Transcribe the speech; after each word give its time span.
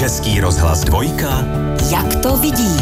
Český 0.00 0.40
rozhlas 0.40 0.80
dvojka. 0.80 1.44
Jak 1.90 2.14
to 2.22 2.36
vidí? 2.36 2.76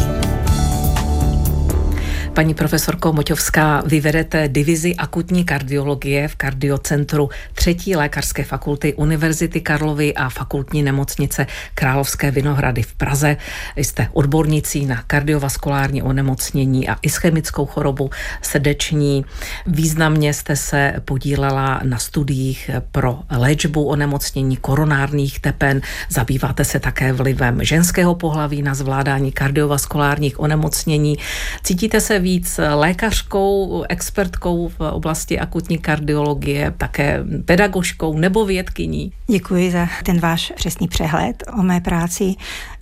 Paní 2.39 2.53
profesorko 2.53 3.13
Moťovská, 3.13 3.83
vy 3.85 3.99
vedete 3.99 4.47
divizi 4.47 4.95
akutní 4.95 5.43
kardiologie 5.43 6.27
v 6.27 6.35
kardiocentru 6.35 7.29
třetí 7.53 7.95
lékařské 7.95 8.43
fakulty 8.43 8.93
Univerzity 8.93 9.61
Karlovy 9.61 10.13
a 10.13 10.29
fakultní 10.29 10.83
nemocnice 10.83 11.47
Královské 11.73 12.31
Vinohrady 12.31 12.81
v 12.83 12.95
Praze. 12.95 13.37
Jste 13.75 14.07
odbornicí 14.13 14.85
na 14.85 15.03
kardiovaskulární 15.07 16.03
onemocnění 16.03 16.89
a 16.89 16.95
ischemickou 17.01 17.65
chorobu 17.65 18.09
srdeční. 18.41 19.25
Významně 19.67 20.33
jste 20.33 20.55
se 20.55 20.93
podílela 21.05 21.79
na 21.83 21.97
studiích 21.97 22.69
pro 22.91 23.19
léčbu 23.31 23.83
onemocnění 23.83 24.57
koronárních 24.57 25.39
tepen. 25.39 25.81
Zabýváte 26.09 26.65
se 26.65 26.79
také 26.79 27.13
vlivem 27.13 27.63
ženského 27.63 28.15
pohlaví 28.15 28.61
na 28.61 28.75
zvládání 28.75 29.31
kardiovaskulárních 29.31 30.39
onemocnění. 30.39 31.17
Cítíte 31.63 32.01
se 32.01 32.19
víc 32.29 32.59
lékařkou, 32.75 33.83
expertkou 33.89 34.67
v 34.67 34.79
oblasti 34.79 35.39
akutní 35.39 35.77
kardiologie, 35.77 36.73
také 36.77 37.23
pedagožkou 37.45 38.17
nebo 38.17 38.45
vědkyní? 38.45 39.11
Děkuji 39.27 39.71
za 39.71 39.87
ten 40.05 40.19
váš 40.19 40.53
přesný 40.55 40.87
přehled 40.87 41.43
o 41.59 41.63
mé 41.63 41.81
práci. 41.81 42.35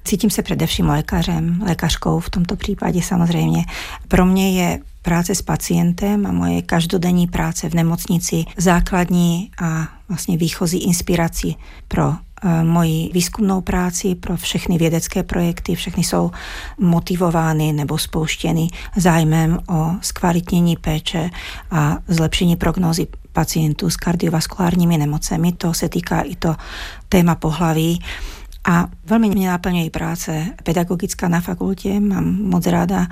Cítím 0.04 0.30
se 0.30 0.42
především 0.42 0.86
lékařem, 0.86 1.62
lékařkou 1.66 2.20
v 2.20 2.30
tomto 2.30 2.56
případě 2.56 3.02
samozřejmě. 3.02 3.66
Pro 4.08 4.26
mě 4.26 4.62
je 4.62 4.80
práce 5.02 5.36
s 5.36 5.42
pacientem 5.42 6.26
a 6.26 6.32
moje 6.32 6.62
každodenní 6.62 7.28
práce 7.28 7.70
v 7.70 7.74
nemocnici 7.74 8.44
základní 8.58 9.52
a 9.62 9.88
vlastně 10.10 10.38
výchozí 10.38 10.78
inspirací 10.78 11.58
pro 11.88 12.14
moji 12.64 13.10
výzkumnou 13.14 13.62
práci, 13.62 14.16
pro 14.16 14.38
všechny 14.38 14.78
vědecké 14.78 15.24
projekty. 15.24 15.76
Všechny 15.76 16.04
jsou 16.04 16.32
motivovány 16.80 17.74
nebo 17.74 17.98
spouštěny 17.98 18.68
zájmem 18.96 19.60
o 19.70 19.92
zkvalitnění 20.02 20.76
péče 20.76 21.30
a 21.72 21.98
zlepšení 22.08 22.56
prognózy 22.56 23.08
pacientů 23.34 23.90
s 23.90 23.98
kardiovaskulárními 23.98 24.98
nemocemi. 24.98 25.52
To 25.52 25.74
se 25.74 25.90
týká 25.90 26.22
i 26.22 26.36
to 26.36 26.56
téma 27.10 27.36
pohlaví. 27.36 28.02
A 28.70 28.88
velmi 29.06 29.30
mě 29.30 29.50
naplňuje 29.50 29.90
práce 29.90 30.46
pedagogická 30.64 31.28
na 31.28 31.42
fakultě. 31.42 32.00
Mám 32.00 32.42
moc 32.42 32.66
ráda 32.68 33.08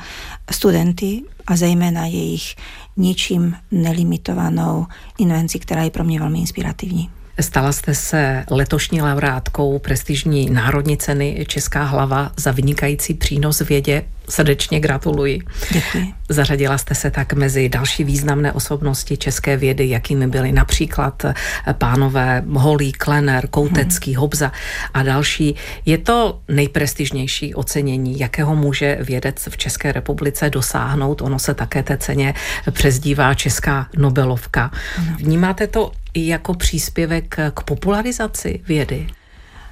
studenty 0.51 1.23
a 1.47 1.55
zejména 1.55 2.05
jejich 2.05 2.55
ničím 2.97 3.55
nelimitovanou 3.71 4.85
invenci, 5.17 5.59
která 5.59 5.83
je 5.83 5.91
pro 5.91 6.03
mě 6.03 6.19
velmi 6.19 6.39
inspirativní. 6.39 7.09
Stala 7.39 7.71
jste 7.71 7.95
se 7.95 8.43
letošní 8.51 9.01
laureátkou 9.01 9.79
prestižní 9.79 10.49
národní 10.49 10.97
ceny 10.97 11.45
Česká 11.47 11.83
hlava 11.83 12.31
za 12.37 12.51
vynikající 12.51 13.13
přínos 13.13 13.59
vědě. 13.59 14.03
Srdečně 14.29 14.79
gratuluji. 14.79 15.39
Děkuji. 15.71 16.13
Zařadila 16.29 16.77
jste 16.77 16.95
se 16.95 17.11
tak 17.11 17.33
mezi 17.33 17.69
další 17.69 18.03
významné 18.03 18.53
osobnosti 18.53 19.17
české 19.17 19.57
vědy, 19.57 19.89
jakými 19.89 20.27
byly 20.27 20.51
například 20.51 21.25
pánové 21.73 22.43
Holý, 22.53 22.91
Klener, 22.91 23.47
Koutecký, 23.47 24.13
hmm. 24.13 24.21
Hobza 24.21 24.51
a 24.93 25.03
další. 25.03 25.55
Je 25.85 25.97
to 25.97 26.39
nejprestižnější 26.47 27.55
ocenění, 27.55 28.19
jakého 28.19 28.55
může 28.55 28.97
vědec 29.01 29.47
v 29.49 29.57
České 29.57 29.91
republice 29.91 30.49
dosáhnout. 30.49 31.21
Ono 31.21 31.39
se 31.39 31.53
také 31.53 31.83
té 31.83 31.97
ceně 31.97 32.33
přezdívá 32.71 33.33
Česká 33.33 33.87
Nobelovka. 33.97 34.71
Hmm. 34.95 35.15
Vnímáte 35.15 35.67
to 35.67 35.91
i 36.15 36.27
jako 36.27 36.53
příspěvek 36.53 37.35
k 37.53 37.63
popularizaci 37.63 38.61
vědy? 38.67 39.07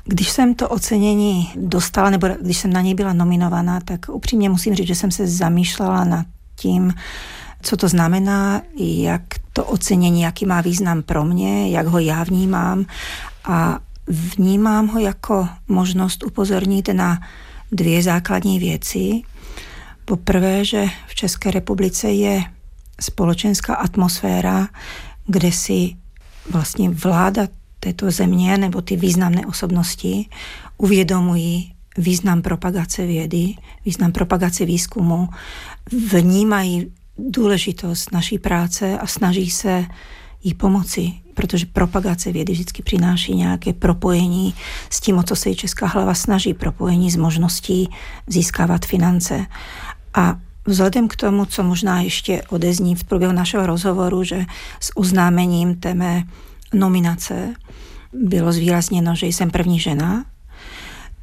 Když 0.06 0.30
jsem 0.30 0.56
to 0.56 0.70
ocenění 0.70 1.52
dostala, 1.56 2.10
nebo 2.10 2.28
když 2.42 2.58
jsem 2.58 2.74
na 2.74 2.82
něj 2.82 2.94
byla 2.94 3.14
nominovaná, 3.14 3.80
tak 3.80 4.00
upřímně 4.10 4.50
musím 4.50 4.76
říct, 4.76 4.88
že 4.88 4.96
jsem 4.96 5.12
se 5.12 5.28
zamýšlela 5.28 6.04
nad 6.04 6.26
tím, 6.56 6.94
co 7.62 7.78
to 7.78 7.88
znamená, 7.88 8.62
jak 8.78 9.22
to 9.54 9.66
ocenění, 9.66 10.22
jaký 10.22 10.46
má 10.46 10.62
význam 10.62 11.04
pro 11.04 11.26
mě, 11.26 11.70
jak 11.70 11.88
ho 11.88 12.00
já 12.00 12.24
vnímám 12.24 12.86
a 13.44 13.80
vnímám 14.08 14.88
ho 14.88 15.00
jako 15.00 15.50
možnost 15.68 16.24
upozornit 16.24 16.90
na 16.94 17.22
dvě 17.72 18.04
základní 18.04 18.60
věci. 18.60 19.22
Poprvé, 20.06 20.66
že 20.66 20.86
v 21.08 21.16
České 21.16 21.52
republice 21.52 22.12
je 22.12 22.44
společenská 23.02 23.76
atmosféra, 23.76 24.68
kde 25.28 25.52
si 25.52 25.96
vlastně 26.52 26.90
vláda 26.90 27.48
této 27.80 28.12
země 28.12 28.58
nebo 28.58 28.82
ty 28.82 28.96
významné 28.96 29.46
osobnosti 29.46 30.30
uvědomují 30.78 31.74
význam 31.98 32.42
propagace 32.42 33.06
vědy, 33.06 33.54
význam 33.86 34.12
propagace 34.12 34.66
výzkumu, 34.66 35.30
vnímají 36.12 36.92
důležitost 37.18 38.12
naší 38.12 38.40
práce 38.40 38.98
a 38.98 39.08
snaží 39.08 39.50
se 39.50 39.86
jí 40.44 40.54
pomoci, 40.54 41.14
protože 41.34 41.66
propagace 41.66 42.32
vědy 42.32 42.54
vždycky 42.54 42.84
přináší 42.84 43.36
nějaké 43.36 43.74
propojení 43.74 44.54
s 44.90 45.00
tím, 45.00 45.18
o 45.18 45.24
co 45.24 45.36
se 45.36 45.50
i 45.50 45.56
Česká 45.56 45.88
hlava 45.88 46.14
snaží, 46.14 46.54
propojení 46.54 47.12
s 47.12 47.16
možností 47.16 47.90
získávat 48.28 48.86
finance. 48.86 49.46
A 50.14 50.40
Vzhledem 50.66 51.08
k 51.08 51.16
tomu, 51.16 51.46
co 51.46 51.64
možná 51.64 52.02
ještě 52.02 52.42
odezní 52.50 52.96
v 52.96 53.04
průběhu 53.04 53.34
našeho 53.34 53.66
rozhovoru, 53.66 54.24
že 54.24 54.46
s 54.80 54.98
oznámením 54.98 55.76
té 55.76 55.94
mé 55.94 56.24
nominace 56.74 57.54
bylo 58.14 58.54
zvýrazněno, 58.54 59.16
že 59.16 59.28
jsem 59.28 59.52
první 59.52 59.80
žena, 59.80 60.26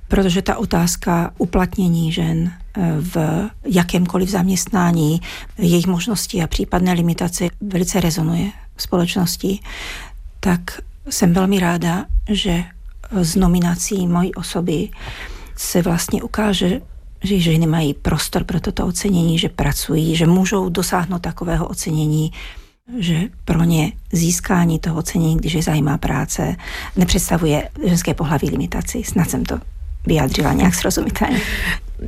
protože 0.09 0.43
ta 0.43 0.57
otázka 0.57 1.33
uplatnění 1.39 2.13
žen 2.13 2.53
eh, 2.53 2.97
v 3.01 3.17
jakémkoliv 3.65 4.29
zaměstnání, 4.29 5.21
jejich 5.59 5.87
možnosti 5.87 6.43
a 6.43 6.47
případné 6.47 6.93
limitace 6.93 7.49
velice 7.61 8.01
rezonuje 8.01 8.51
v 8.77 8.83
společnosti, 8.83 9.61
tak 10.41 10.81
jsem 11.11 11.33
velmi 11.33 11.61
ráda, 11.61 12.05
že 12.29 12.65
z 13.23 13.37
nominací 13.37 14.07
mojí 14.09 14.35
osoby 14.35 14.89
se 15.57 15.83
vlastně 15.83 16.23
ukáže, 16.23 16.81
že 17.25 17.41
ženy 17.41 17.67
mají 17.67 17.95
prostor 17.95 18.45
pro 18.45 18.61
toto 18.61 18.87
ocenění, 18.87 19.39
že 19.39 19.49
pracují, 19.49 20.17
že 20.17 20.27
můžou 20.27 20.69
dosáhnout 20.69 21.23
takového 21.23 21.69
ocenění, 21.69 22.33
že 22.99 23.21
pro 23.45 23.65
ně 23.65 23.93
získání 24.13 24.79
toho 24.79 24.99
ocenění, 24.99 25.37
když 25.37 25.53
je 25.53 25.63
zajímá 25.63 25.99
práce, 25.99 26.57
nepředstavuje 26.97 27.69
ženské 27.87 28.15
pohlaví 28.15 28.51
limitaci. 28.51 29.03
Snad 29.05 29.31
jsem 29.31 29.45
to 29.45 29.59
vyjádřila 30.07 30.53
nějak 30.53 30.75
srozumitelně. 30.75 31.41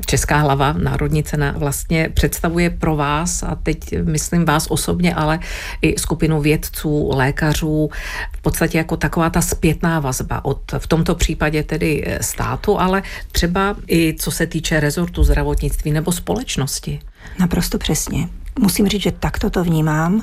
Česká 0.06 0.36
hlava, 0.38 0.72
Národní 0.72 1.22
cena 1.22 1.54
vlastně 1.56 2.08
představuje 2.14 2.70
pro 2.70 2.97
vás, 2.97 3.42
a 3.42 3.54
teď 3.54 3.78
myslím 4.04 4.44
vás 4.44 4.66
osobně, 4.70 5.14
ale 5.14 5.38
i 5.82 5.98
skupinu 5.98 6.41
vědců, 6.41 7.10
lékařů, 7.14 7.91
v 8.32 8.42
podstatě 8.42 8.78
jako 8.78 8.97
taková 8.97 9.30
ta 9.30 9.41
zpětná 9.41 10.00
vazba 10.00 10.44
od 10.44 10.60
v 10.78 10.86
tomto 10.86 11.14
případě 11.14 11.62
tedy 11.62 12.04
státu, 12.20 12.80
ale 12.80 13.03
třeba 13.32 13.76
i 13.88 14.14
co 14.19 14.30
se 14.30 14.47
týče 14.47 14.80
rezortu 14.80 15.25
zdravotnictví 15.25 15.92
nebo 15.92 16.12
společnosti. 16.12 17.00
Naprosto 17.38 17.78
přesně. 17.78 18.28
Musím 18.58 18.88
říct, 18.88 19.02
že 19.02 19.12
takto 19.12 19.50
to 19.50 19.64
vnímám. 19.64 20.22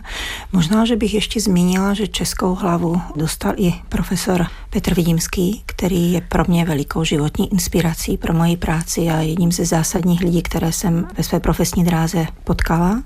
Možná, 0.52 0.86
že 0.86 0.96
bych 0.96 1.14
ještě 1.14 1.40
zmínila, 1.40 1.94
že 1.94 2.08
českou 2.08 2.56
hlavu 2.56 3.02
dostal 3.16 3.54
i 3.58 3.74
profesor 3.90 4.48
Petr 4.70 4.94
Vidimský, 4.94 5.64
který 5.66 6.14
je 6.14 6.22
pro 6.22 6.44
mě 6.48 6.66
velikou 6.66 7.04
životní 7.04 7.52
inspirací 7.52 8.18
pro 8.18 8.34
moji 8.34 8.58
práci 8.58 9.10
a 9.10 9.20
jedním 9.20 9.52
ze 9.52 9.66
zásadních 9.66 10.22
lidí, 10.22 10.42
které 10.42 10.72
jsem 10.72 11.08
ve 11.18 11.24
své 11.24 11.40
profesní 11.40 11.84
dráze 11.84 12.28
potkala. 12.44 13.04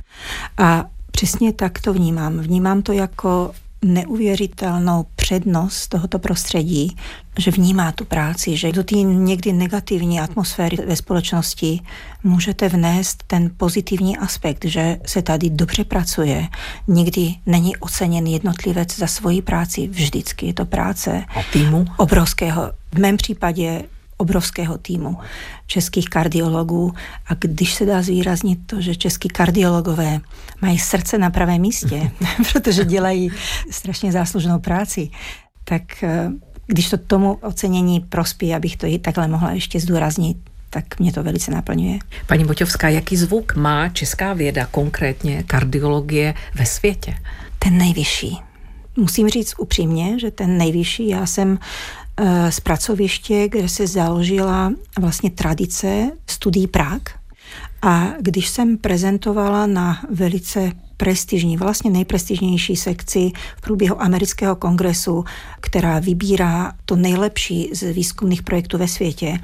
A 0.58 0.86
přesně 1.12 1.54
tak 1.54 1.82
to 1.82 1.94
vnímám. 1.94 2.40
Vnímám 2.40 2.82
to 2.82 2.94
jako 2.94 3.52
neuvěřitelnou 3.86 5.06
přednost 5.40 5.88
tohoto 5.88 6.20
prostředí, 6.20 6.96
že 7.38 7.52
vnímá 7.52 7.92
tu 7.92 8.06
práci, 8.06 8.58
že 8.58 8.72
do 8.72 8.84
té 8.84 8.96
někdy 8.96 9.54
negativní 9.54 10.20
atmosféry 10.20 10.78
ve 10.88 10.96
společnosti 10.96 11.80
můžete 12.24 12.70
vnést 12.70 13.24
ten 13.28 13.52
pozitivní 13.58 14.18
aspekt, 14.18 14.66
že 14.66 14.98
se 15.06 15.22
tady 15.22 15.50
dobře 15.50 15.84
pracuje. 15.84 16.48
Nikdy 16.88 17.36
není 17.46 17.78
oceněn 17.78 18.28
jednotlivec 18.28 18.98
za 18.98 19.08
svoji 19.08 19.42
práci, 19.42 19.88
vždycky 19.88 20.46
je 20.46 20.54
to 20.54 20.66
práce 20.66 21.26
A 21.36 21.44
týmu? 21.54 21.86
obrovského. 21.98 22.72
V 22.92 23.00
mém 23.00 23.18
případě 23.18 23.82
obrovského 24.24 24.78
týmu 24.78 25.18
českých 25.68 26.10
kardiologů 26.10 26.94
a 27.28 27.34
když 27.34 27.74
se 27.74 27.86
dá 27.86 28.02
zvýraznit 28.02 28.60
to, 28.66 28.82
že 28.82 28.96
český 28.96 29.28
kardiologové 29.30 30.20
mají 30.62 30.80
srdce 30.80 31.18
na 31.18 31.30
pravém 31.30 31.62
místě, 31.62 32.12
protože 32.54 32.86
dělají 32.86 33.32
strašně 33.72 34.12
záslužnou 34.12 34.60
práci, 34.60 35.10
tak 35.64 36.04
eh, 36.04 36.32
když 36.68 36.90
to 36.90 36.98
tomu 36.98 37.34
ocenění 37.34 38.00
prospí, 38.00 38.54
abych 38.54 38.78
to 38.78 38.86
i 38.86 39.00
takhle 39.00 39.28
mohla 39.28 39.52
ještě 39.52 39.80
zdůraznit, 39.80 40.38
tak 40.70 41.00
mě 41.00 41.14
to 41.14 41.24
velice 41.24 41.52
naplňuje. 41.52 42.00
Paní 42.28 42.46
Boťovská, 42.46 42.90
jaký 42.90 43.18
zvuk 43.18 43.56
má 43.56 43.90
česká 43.90 44.34
věda, 44.34 44.66
konkrétně 44.66 45.44
kardiologie 45.44 46.34
ve 46.56 46.66
světě? 46.66 47.16
Ten 47.60 47.78
nejvyšší. 47.78 48.40
Musím 48.98 49.30
říct 49.30 49.54
upřímně, 49.58 50.20
že 50.20 50.32
ten 50.32 50.58
nejvyšší, 50.58 51.10
já 51.10 51.26
jsem 51.26 51.60
eh, 52.18 52.52
z 52.52 52.60
pracoviště, 52.60 53.48
kde 53.50 53.70
se 53.70 53.88
založila 53.88 54.74
vlastně 55.00 55.30
tradice 55.30 56.12
studií 56.28 56.68
Prák. 56.68 57.02
A 57.82 58.08
když 58.22 58.48
jsem 58.48 58.78
prezentovala 58.78 59.68
na 59.68 60.06
velice 60.10 60.72
prestižní, 60.98 61.58
vlastně 61.58 61.92
nejprestižnější 61.92 62.76
sekci 62.76 63.32
v 63.58 63.62
průběhu 63.62 64.02
amerického 64.02 64.56
kongresu, 64.56 65.26
která 65.60 66.00
vybírá 66.00 66.74
to 66.86 66.96
nejlepší 66.96 67.70
z 67.74 67.94
výzkumných 67.94 68.44
projektů 68.44 68.78
ve 68.78 68.88
světě, 68.88 69.40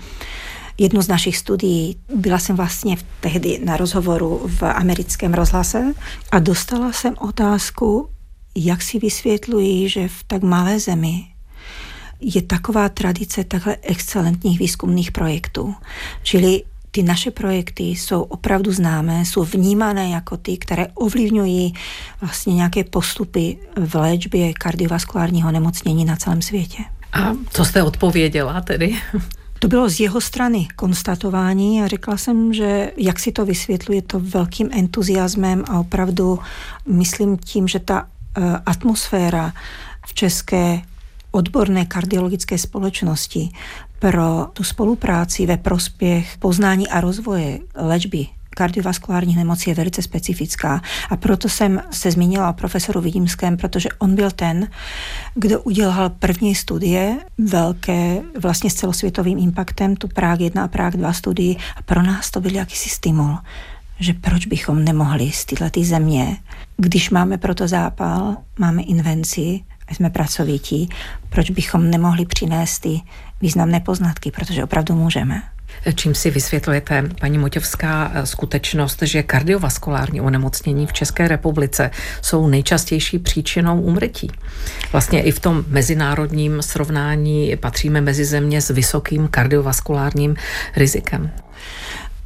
jednu 0.77 1.01
z 1.01 1.07
našich 1.07 1.37
studií. 1.37 1.95
Byla 2.15 2.39
jsem 2.39 2.55
vlastně 2.55 2.97
tehdy 3.19 3.61
na 3.63 3.77
rozhovoru 3.77 4.41
v 4.59 4.63
americkém 4.63 5.33
rozhlase 5.33 5.93
a 6.31 6.39
dostala 6.39 6.91
jsem 6.93 7.15
otázku, 7.19 8.09
jak 8.55 8.81
si 8.81 8.99
vysvětlují, 8.99 9.89
že 9.89 10.07
v 10.07 10.23
tak 10.27 10.41
malé 10.41 10.79
zemi 10.79 11.25
je 12.21 12.41
taková 12.41 12.89
tradice 12.89 13.43
takhle 13.43 13.77
excelentních 13.81 14.59
výzkumných 14.59 15.11
projektů. 15.11 15.75
Čili 16.23 16.63
ty 16.91 17.03
naše 17.03 17.31
projekty 17.31 17.83
jsou 17.83 18.21
opravdu 18.21 18.71
známé, 18.71 19.25
jsou 19.25 19.43
vnímané 19.43 20.09
jako 20.09 20.37
ty, 20.37 20.57
které 20.57 20.87
ovlivňují 20.87 21.73
vlastně 22.21 22.55
nějaké 22.55 22.83
postupy 22.83 23.57
v 23.85 23.95
léčbě 23.95 24.53
kardiovaskulárního 24.53 25.51
nemocnění 25.51 26.05
na 26.05 26.15
celém 26.15 26.41
světě. 26.41 26.83
A 27.13 27.33
co 27.49 27.65
jste 27.65 27.83
odpověděla 27.83 28.61
tedy? 28.61 28.95
To 29.59 29.67
bylo 29.67 29.89
z 29.89 29.99
jeho 29.99 30.21
strany 30.21 30.67
konstatování 30.75 31.81
a 31.81 31.87
řekla 31.87 32.17
jsem, 32.17 32.53
že 32.53 32.91
jak 32.97 33.19
si 33.19 33.31
to 33.31 33.45
vysvětluje 33.45 34.01
to 34.01 34.19
velkým 34.19 34.69
entuziasmem 34.71 35.63
a 35.69 35.79
opravdu 35.79 36.39
myslím 36.87 37.37
tím, 37.37 37.67
že 37.67 37.79
ta 37.79 38.01
uh, 38.37 38.43
atmosféra 38.65 39.53
v 40.07 40.13
české 40.13 40.81
odborné 41.31 41.85
kardiologické 41.85 42.57
společnosti 42.57 43.49
pro 43.99 44.47
tu 44.53 44.63
spolupráci 44.63 45.45
ve 45.45 45.57
prospěch 45.57 46.37
poznání 46.37 46.87
a 46.87 47.01
rozvoje 47.01 47.59
léčby 47.75 48.27
kardiovaskulárních 48.59 49.37
nemocí 49.37 49.69
je 49.69 49.75
velice 49.75 50.01
specifická. 50.01 50.81
A 51.09 51.17
proto 51.17 51.49
jsem 51.49 51.81
se 51.91 52.11
zmínila 52.11 52.49
o 52.49 52.53
profesoru 52.53 53.01
Vidímském, 53.01 53.57
protože 53.57 53.89
on 53.99 54.15
byl 54.15 54.31
ten, 54.31 54.67
kdo 55.35 55.61
udělal 55.61 56.09
první 56.09 56.55
studie, 56.55 57.17
velké, 57.37 58.21
vlastně 58.41 58.69
s 58.69 58.73
celosvětovým 58.73 59.39
impaktem, 59.39 59.95
tu 59.95 60.07
Prague 60.07 60.45
1 60.45 60.63
a 60.63 60.67
Prague 60.67 60.99
2 60.99 61.13
studii. 61.13 61.55
A 61.75 61.81
pro 61.81 62.03
nás 62.03 62.31
to 62.31 62.41
byl 62.41 62.55
jakýsi 62.55 62.89
stimul, 62.89 63.37
že 63.99 64.13
proč 64.13 64.45
bychom 64.45 64.83
nemohli 64.83 65.31
z 65.31 65.45
této 65.45 65.83
země, 65.83 66.37
když 66.77 67.09
máme 67.09 67.37
proto 67.37 67.67
zápal, 67.67 68.37
máme 68.59 68.81
invenci, 68.81 69.59
jsme 69.95 70.09
pracovití, 70.09 70.89
proč 71.29 71.49
bychom 71.49 71.89
nemohli 71.89 72.25
přinést 72.25 72.79
ty 72.79 73.01
významné 73.41 73.79
poznatky, 73.79 74.31
protože 74.31 74.63
opravdu 74.63 74.95
můžeme. 74.95 75.41
Čím 75.95 76.15
si 76.15 76.31
vysvětlujete, 76.31 77.09
paní 77.19 77.37
Moťovská, 77.37 78.11
skutečnost, 78.23 79.01
že 79.01 79.23
kardiovaskulární 79.23 80.21
onemocnění 80.21 80.87
v 80.87 80.93
České 80.93 81.27
republice 81.27 81.91
jsou 82.21 82.47
nejčastější 82.47 83.19
příčinou 83.19 83.81
úmrtí? 83.81 84.31
Vlastně 84.91 85.23
i 85.23 85.31
v 85.31 85.39
tom 85.39 85.65
mezinárodním 85.67 86.61
srovnání 86.61 87.55
patříme 87.55 88.01
mezi 88.01 88.25
země 88.25 88.61
s 88.61 88.69
vysokým 88.69 89.27
kardiovaskulárním 89.27 90.35
rizikem. 90.75 91.31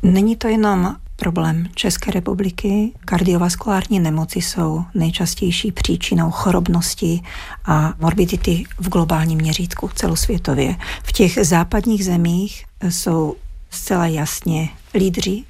Není 0.03 0.35
to 0.35 0.47
jenom 0.47 0.95
problém 1.15 1.69
České 1.75 2.11
republiky. 2.11 2.91
Kardiovaskulární 3.05 3.99
nemoci 3.99 4.41
jsou 4.41 4.83
nejčastější 4.93 5.71
příčinou 5.71 6.31
chorobnosti 6.31 7.21
a 7.65 7.93
morbidity 7.99 8.63
v 8.79 8.89
globálním 8.89 9.39
měřítku 9.39 9.89
celosvětově. 9.95 10.75
V 11.03 11.11
těch 11.11 11.37
západních 11.41 12.05
zemích 12.05 12.65
jsou 12.89 13.35
zcela 13.69 14.07
jasně 14.07 14.69
lídři 14.93 15.43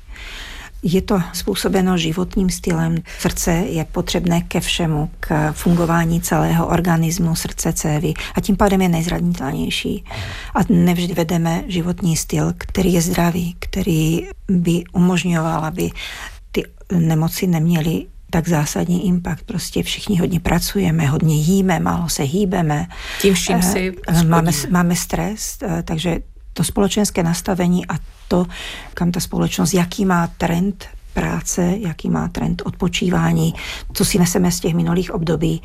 je 0.84 1.02
to 1.02 1.22
způsobeno 1.34 1.98
životním 1.98 2.50
stylem. 2.50 2.98
Srdce 3.20 3.52
je 3.52 3.86
potřebné 3.86 4.42
ke 4.42 4.60
všemu, 4.60 5.10
k 5.20 5.52
fungování 5.52 6.22
celého 6.22 6.68
organismu, 6.68 7.36
srdce, 7.36 7.74
cévy 7.74 8.14
a 8.36 8.42
tím 8.42 8.58
pádem 8.58 8.82
je 8.82 8.90
nejzranitelnější. 8.90 10.06
A 10.56 10.60
nevždy 10.70 11.14
vedeme 11.14 11.64
životní 11.68 12.18
styl, 12.18 12.54
který 12.58 12.94
je 12.94 13.02
zdravý, 13.02 13.56
který 13.60 14.28
by 14.48 14.84
umožňoval, 14.94 15.66
aby 15.66 15.90
ty 16.52 16.64
nemoci 16.92 17.48
neměly 17.48 18.06
tak 18.30 18.48
zásadní 18.48 19.08
impact. 19.08 19.44
Prostě 19.44 19.84
všichni 19.84 20.20
hodně 20.20 20.40
pracujeme, 20.40 21.06
hodně 21.06 21.36
jíme, 21.36 21.80
málo 21.80 22.10
se 22.10 22.24
hýbeme. 22.24 22.88
Tím 23.22 23.34
vším 23.34 23.62
si 23.62 23.94
eh, 24.08 24.24
máme, 24.24 24.52
máme 24.70 24.96
stres, 24.96 25.58
eh, 25.62 25.84
takže 25.84 26.20
to 26.54 26.64
společenské 26.64 27.24
nastavení 27.24 27.88
a 27.88 27.94
to, 28.28 28.46
kam 28.94 29.12
ta 29.12 29.20
společnost, 29.20 29.74
jaký 29.74 30.06
má 30.06 30.28
trend 30.28 30.86
práce, 31.14 31.76
jaký 31.78 32.10
má 32.10 32.28
trend 32.28 32.62
odpočívání, 32.66 33.54
co 33.94 34.06
si 34.06 34.20
neseme 34.20 34.52
z 34.52 34.60
těch 34.60 34.74
minulých 34.74 35.12
období, 35.12 35.62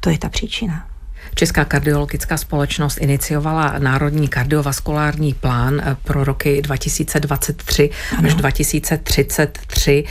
to 0.00 0.10
je 0.10 0.18
ta 0.18 0.28
příčina. 0.28 0.86
Česká 1.34 1.64
kardiologická 1.64 2.36
společnost 2.36 2.98
iniciovala 3.00 3.74
Národní 3.78 4.28
kardiovaskulární 4.28 5.34
plán 5.34 5.96
pro 6.04 6.24
roky 6.24 6.62
2023 6.62 7.90
ano. 8.18 8.26
až 8.28 8.34
2033. 8.34 10.04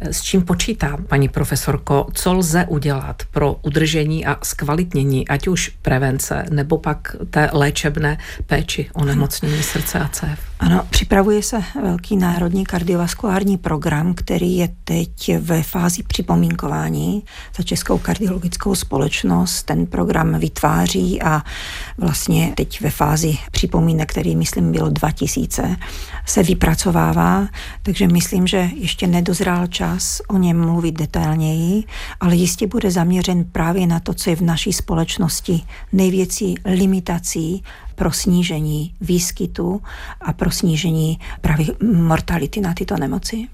S 0.00 0.22
čím 0.22 0.42
počítá, 0.42 0.96
paní 1.08 1.28
profesorko, 1.28 2.06
co 2.12 2.32
lze 2.32 2.66
udělat 2.68 3.22
pro 3.30 3.52
udržení 3.52 4.26
a 4.26 4.36
zkvalitnění, 4.42 5.28
ať 5.28 5.48
už 5.48 5.68
prevence, 5.82 6.44
nebo 6.50 6.78
pak 6.78 7.16
té 7.30 7.50
léčebné 7.52 8.18
péči 8.46 8.90
o 8.92 9.04
nemocnění 9.04 9.62
srdce 9.62 9.98
a 10.00 10.08
cév? 10.08 10.38
Ano, 10.60 10.86
připravuje 10.90 11.42
se 11.42 11.62
velký 11.82 12.16
národní 12.16 12.66
kardiovaskulární 12.66 13.58
program, 13.58 14.14
který 14.14 14.56
je 14.56 14.68
teď 14.84 15.30
ve 15.38 15.62
fázi 15.62 16.02
připomínkování 16.02 17.22
za 17.56 17.62
Českou 17.62 17.98
kardiologickou 17.98 18.74
společnost. 18.74 19.62
Ten 19.62 19.86
program 19.86 20.38
vytváří 20.38 21.22
a 21.22 21.42
vlastně 21.98 22.52
teď 22.56 22.80
ve 22.80 22.90
fázi 22.90 23.38
připomínek, 23.50 24.10
který 24.10 24.36
myslím 24.36 24.72
bylo 24.72 24.90
2000, 24.90 25.76
se 26.26 26.42
vypracovává, 26.42 27.48
takže 27.82 28.08
myslím, 28.08 28.46
že 28.46 28.70
ještě 28.74 29.06
nedozrál 29.06 29.66
čas 29.66 29.83
o 30.28 30.38
něm 30.38 30.60
mluvit 30.60 30.92
detailněji, 30.98 31.84
ale 32.20 32.36
jistě 32.36 32.66
bude 32.66 32.90
zaměřen 32.90 33.44
právě 33.44 33.86
na 33.86 34.00
to, 34.00 34.14
co 34.14 34.30
je 34.30 34.36
v 34.36 34.40
naší 34.40 34.72
společnosti 34.72 35.62
největší 35.92 36.54
limitací 36.64 37.62
pro 37.94 38.12
snížení 38.12 38.94
výskytu 39.00 39.82
a 40.20 40.32
pro 40.32 40.50
snížení 40.50 41.18
právě 41.40 41.66
mortality 41.92 42.60
na 42.60 42.74
tyto 42.74 42.96
nemoci. 42.96 43.48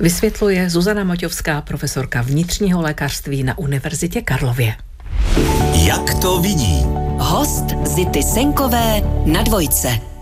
Vysvětluje 0.00 0.70
Zuzana 0.70 1.04
Moťovská, 1.04 1.60
profesorka 1.60 2.22
vnitřního 2.22 2.82
lékařství 2.82 3.42
na 3.42 3.58
Univerzitě 3.58 4.22
Karlově. 4.22 4.76
Jak 5.74 6.14
to 6.14 6.40
vidí? 6.40 6.82
Host 7.18 7.64
Zity 7.94 8.22
Senkové 8.22 9.02
na 9.26 9.42
dvojce. 9.42 10.15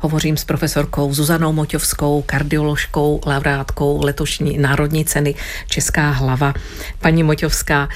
Hovořím 0.00 0.36
s 0.36 0.44
profesorkou 0.44 1.14
Zuzanou 1.14 1.52
Moťovskou, 1.52 2.22
kardioložkou, 2.22 3.20
laureátkou 3.26 4.04
letošní 4.04 4.58
národní 4.58 5.04
ceny 5.04 5.34
Česká 5.68 6.10
hlava. 6.10 6.54
Paní 7.00 7.22
Moťovská, 7.22 7.88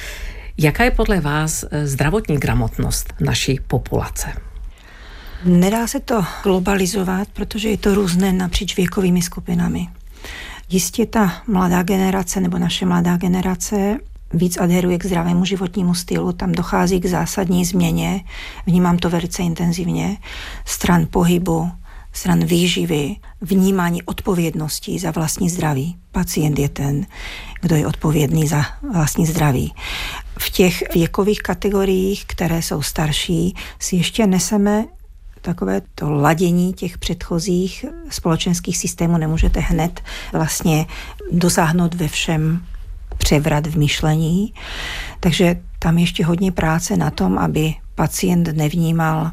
jaká 0.59 0.85
je 0.85 0.91
podle 0.91 1.21
vás 1.21 1.65
eh, 1.71 1.87
zdravotní 1.87 2.39
gramotnost 2.39 3.15
naší 3.21 3.61
populace? 3.67 4.33
Nedá 5.45 5.87
se 5.87 6.01
to 6.01 6.25
globalizovat, 6.43 7.29
protože 7.29 7.69
je 7.69 7.79
to 7.79 7.95
různé 7.95 8.33
napříč 8.33 8.77
věkovými 8.77 9.23
skupinami. 9.23 9.89
Jistě 10.71 11.07
ta 11.07 11.43
mladá 11.47 11.83
generace 11.83 12.41
nebo 12.41 12.59
naše 12.59 12.87
mladá 12.87 13.17
generace 13.17 13.99
víc 14.33 14.57
adheruje 14.57 14.99
k 14.99 15.07
zdravému 15.07 15.45
životnímu 15.45 15.95
stylu, 15.95 16.33
tam 16.33 16.53
dochází 16.53 17.01
k 17.01 17.07
zásadní 17.07 17.65
změně, 17.65 18.25
vnímám 18.67 18.99
to 18.99 19.11
velice 19.11 19.43
intenzivně, 19.43 20.17
stran 20.65 21.07
pohybu, 21.11 21.71
stran 22.13 22.45
výživy, 22.45 23.17
vnímání 23.41 24.03
odpovědnosti 24.03 24.99
za 24.99 25.11
vlastní 25.11 25.51
zdraví. 25.51 25.97
Pacient 26.13 26.59
je 26.59 26.69
ten, 26.69 27.07
kdo 27.61 27.77
je 27.77 27.87
odpovědný 27.87 28.49
za 28.49 28.65
vlastní 28.93 29.27
zdraví. 29.27 29.75
V 30.39 30.51
těch 30.51 30.95
věkových 30.95 31.39
kategoriích, 31.39 32.25
které 32.27 32.63
jsou 32.63 32.83
starší, 32.83 33.55
si 33.79 33.97
ještě 33.97 34.27
neseme 34.27 34.85
takové 35.41 35.83
to 35.95 36.11
ladění 36.11 36.73
těch 36.73 36.99
předchozích 36.99 37.85
společenských 38.11 38.77
systémů 38.79 39.19
nemůžete 39.19 39.61
hned 39.61 40.01
vlastně 40.33 40.87
dosáhnout 41.33 41.95
ve 41.95 42.09
všem 42.09 42.65
převrat 43.19 43.67
v 43.67 43.79
myšlení. 43.79 44.55
Takže 45.21 45.61
tam 45.79 45.99
ještě 45.99 46.25
hodně 46.25 46.53
práce 46.53 46.97
na 46.97 47.11
tom, 47.11 47.39
aby 47.39 47.75
pacient 47.95 48.49
nevnímal 48.53 49.31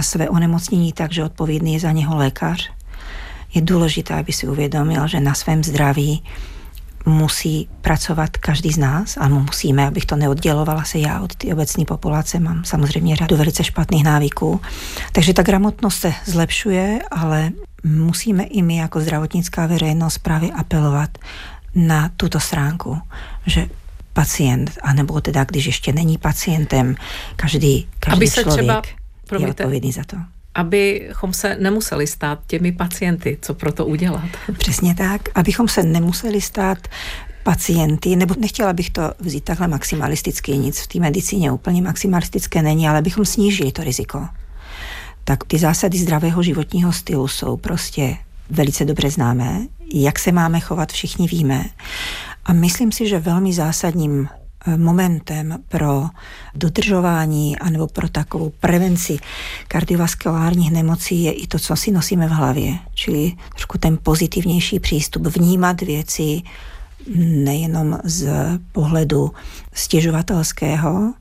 své 0.00 0.28
onemocnění 0.28 0.92
tak, 0.92 1.12
že 1.12 1.24
odpovědný 1.24 1.74
je 1.74 1.80
za 1.80 1.92
něho 1.92 2.16
lékař. 2.16 2.70
Je 3.54 3.62
důležité, 3.62 4.14
aby 4.14 4.32
si 4.32 4.48
uvědomil, 4.48 5.08
že 5.08 5.20
na 5.20 5.34
svém 5.34 5.64
zdraví 5.64 6.22
musí 7.06 7.68
pracovat 7.80 8.36
každý 8.36 8.72
z 8.72 8.78
nás 8.78 9.16
a 9.16 9.28
musíme, 9.28 9.86
abych 9.86 10.06
to 10.06 10.16
neoddělovala 10.16 10.84
se 10.84 10.98
já 10.98 11.20
od 11.20 11.34
té 11.34 11.52
obecné 11.52 11.84
populace, 11.84 12.40
mám 12.40 12.64
samozřejmě 12.64 13.16
řadu 13.16 13.36
velice 13.36 13.64
špatných 13.64 14.04
návyků. 14.04 14.60
Takže 15.12 15.34
ta 15.34 15.42
gramotnost 15.42 15.96
se 16.00 16.14
zlepšuje, 16.24 16.98
ale 17.10 17.50
musíme 17.84 18.42
i 18.42 18.62
my 18.62 18.76
jako 18.76 19.00
zdravotnická 19.00 19.66
veřejnost 19.66 20.18
právě 20.18 20.50
apelovat 20.50 21.18
na 21.74 22.10
tuto 22.16 22.40
stránku, 22.40 22.98
že 23.46 23.66
pacient, 24.12 24.70
anebo 24.82 25.20
teda, 25.20 25.44
když 25.44 25.66
ještě 25.66 25.92
není 25.92 26.18
pacientem, 26.18 26.94
každý, 27.36 27.88
každý 28.00 28.16
Aby 28.16 28.26
se 28.26 28.42
člověk 28.42 28.62
třeba, 28.62 28.82
promiňte, 29.28 29.62
je 29.62 29.66
odpovědný 29.66 29.92
za 29.92 30.04
to 30.04 30.16
abychom 30.56 31.32
se 31.32 31.56
nemuseli 31.60 32.06
stát 32.06 32.38
těmi 32.46 32.72
pacienty. 32.72 33.38
Co 33.42 33.54
pro 33.54 33.72
to 33.72 33.86
udělat? 33.86 34.28
Přesně 34.58 34.94
tak, 34.94 35.20
abychom 35.34 35.68
se 35.68 35.82
nemuseli 35.82 36.40
stát 36.40 36.78
pacienty, 37.42 38.16
nebo 38.16 38.34
nechtěla 38.38 38.72
bych 38.72 38.90
to 38.90 39.12
vzít 39.18 39.44
takhle 39.44 39.68
maximalisticky, 39.68 40.58
nic 40.58 40.80
v 40.80 40.86
té 40.86 41.00
medicíně 41.00 41.52
úplně 41.52 41.82
maximalistické 41.82 42.62
není, 42.62 42.88
ale 42.88 43.02
bychom 43.02 43.24
snížili 43.24 43.72
to 43.72 43.84
riziko. 43.84 44.28
Tak 45.24 45.44
ty 45.44 45.58
zásady 45.58 45.98
zdravého 45.98 46.42
životního 46.42 46.92
stylu 46.92 47.28
jsou 47.28 47.56
prostě 47.56 48.16
velice 48.50 48.84
dobře 48.84 49.10
známé. 49.10 49.66
Jak 49.94 50.18
se 50.18 50.32
máme 50.32 50.60
chovat, 50.60 50.92
všichni 50.92 51.28
víme. 51.28 51.64
A 52.44 52.52
myslím 52.52 52.92
si, 52.92 53.08
že 53.08 53.18
velmi 53.18 53.52
zásadním 53.52 54.28
momentem 54.76 55.58
pro 55.68 56.04
dodržování 56.54 57.58
anebo 57.58 57.86
pro 57.86 58.08
takovou 58.08 58.52
prevenci 58.60 59.18
kardiovaskulárních 59.68 60.72
nemocí 60.72 61.24
je 61.24 61.32
i 61.32 61.46
to, 61.46 61.58
co 61.58 61.76
si 61.76 61.90
nosíme 61.90 62.26
v 62.26 62.30
hlavě. 62.30 62.78
Čili 62.94 63.32
trošku 63.54 63.78
ten 63.78 63.98
pozitivnější 64.02 64.80
přístup, 64.80 65.26
vnímat 65.26 65.80
věci 65.80 66.42
nejenom 67.16 67.98
z 68.04 68.28
pohledu 68.72 69.30
stěžovatelského, 69.72 71.14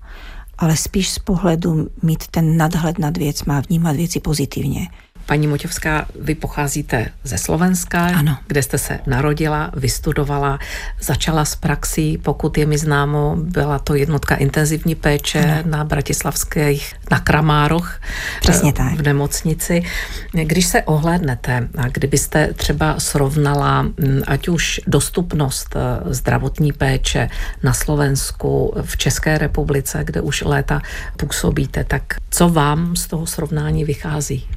ale 0.58 0.78
spíš 0.78 1.10
z 1.10 1.20
pohledu 1.20 1.90
mít 2.02 2.28
ten 2.28 2.58
nadhled 2.58 3.00
nad 3.00 3.18
věc, 3.18 3.44
má 3.44 3.60
vnímat 3.60 3.96
věci 3.96 4.20
pozitivně. 4.20 4.88
Paní 5.26 5.48
Moťovská, 5.48 6.06
vy 6.20 6.36
pocházíte 6.36 7.08
ze 7.24 7.38
Slovenska, 7.38 8.06
ano. 8.06 8.38
kde 8.48 8.64
jste 8.64 8.78
se 8.78 9.00
narodila, 9.08 9.72
vystudovala, 9.76 10.60
začala 11.02 11.46
s 11.46 11.56
praxí, 11.56 12.18
pokud 12.18 12.58
je 12.58 12.66
mi 12.66 12.78
známo, 12.78 13.36
byla 13.40 13.80
to 13.80 13.96
jednotka 13.96 14.36
intenzivní 14.36 14.96
péče 14.96 15.40
ano. 15.40 15.62
na 15.66 15.84
bratislavských, 15.84 16.94
na 17.12 17.20
Kramároch 17.20 18.00
Přesně 18.42 18.74
tak. 18.74 18.94
v 18.94 19.02
nemocnici. 19.02 19.84
Když 20.32 20.66
se 20.66 20.82
ohlédnete 20.84 21.68
a 21.78 21.88
kdybyste 21.88 22.54
třeba 22.54 23.00
srovnala 23.00 23.82
mm, 23.82 24.22
ať 24.28 24.48
už 24.48 24.82
dostupnost 24.88 25.76
eh, 25.76 26.14
zdravotní 26.14 26.74
péče 26.74 27.30
na 27.64 27.74
Slovensku, 27.74 28.74
v 28.82 28.98
České 28.98 29.38
republice, 29.38 30.00
kde 30.04 30.22
už 30.22 30.42
léta 30.42 30.82
působíte, 31.18 31.84
tak 31.84 32.04
co 32.30 32.50
vám 32.50 32.96
z 32.96 33.08
toho 33.08 33.26
srovnání 33.26 33.86
vychází? 33.86 34.48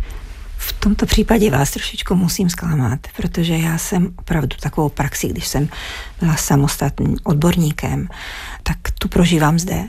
V 0.59 0.73
tomto 0.73 1.07
případě 1.07 1.51
vás 1.51 1.71
trošičku 1.71 2.15
musím 2.15 2.51
zklamat, 2.51 2.99
protože 3.17 3.57
já 3.57 3.79
jsem 3.79 4.15
opravdu 4.19 4.57
takovou 4.61 4.89
praxi, 4.89 5.29
když 5.29 5.47
jsem 5.49 5.69
byla 6.21 6.37
samostatným 6.37 7.17
odborníkem, 7.25 8.09
tak 8.63 8.77
tu 8.99 9.09
prožívám 9.09 9.59
zde. 9.59 9.85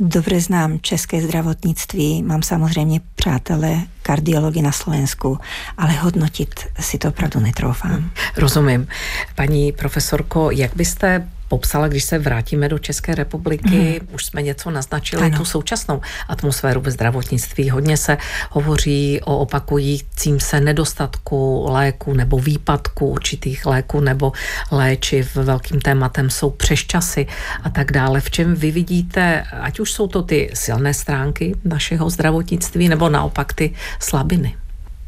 Dobře 0.00 0.40
znám 0.40 0.80
české 0.80 1.20
zdravotnictví, 1.22 2.22
mám 2.22 2.42
samozřejmě 2.42 3.00
přátelé 3.14 3.82
kardiologi 4.02 4.62
na 4.62 4.72
Slovensku, 4.72 5.38
ale 5.78 5.92
hodnotit 5.92 6.60
si 6.80 6.98
to 6.98 7.08
opravdu 7.08 7.40
netroufám. 7.40 8.10
Rozumím. 8.36 8.88
Paní 9.34 9.72
profesorko, 9.72 10.50
jak 10.50 10.76
byste 10.76 11.28
popsala, 11.52 11.88
když 11.88 12.04
se 12.04 12.18
vrátíme 12.18 12.68
do 12.68 12.78
České 12.78 13.14
republiky, 13.14 14.00
mm. 14.00 14.14
už 14.14 14.24
jsme 14.24 14.42
něco 14.42 14.70
naznačili, 14.70 15.22
ano. 15.22 15.38
tu 15.38 15.44
současnou 15.44 16.00
atmosféru 16.28 16.80
ve 16.80 16.90
zdravotnictví. 16.90 17.70
Hodně 17.70 17.96
se 17.96 18.16
hovoří 18.50 19.20
o 19.20 19.38
opakujícím 19.38 20.40
se 20.40 20.60
nedostatku 20.60 21.66
léku 21.68 22.14
nebo 22.14 22.38
výpadku 22.38 23.06
určitých 23.06 23.66
léků 23.66 24.00
nebo 24.00 24.32
léčiv. 24.70 25.36
Velkým 25.36 25.80
tématem 25.80 26.30
jsou 26.30 26.50
přeščasy 26.50 27.26
a 27.62 27.70
tak 27.70 27.92
dále. 27.92 28.20
V 28.20 28.30
čem 28.30 28.54
vy 28.54 28.70
vidíte, 28.70 29.44
ať 29.60 29.80
už 29.80 29.92
jsou 29.92 30.08
to 30.08 30.22
ty 30.22 30.50
silné 30.54 30.94
stránky 30.94 31.52
našeho 31.64 32.10
zdravotnictví 32.10 32.88
nebo 32.88 33.08
naopak 33.08 33.52
ty 33.52 33.74
slabiny? 34.00 34.56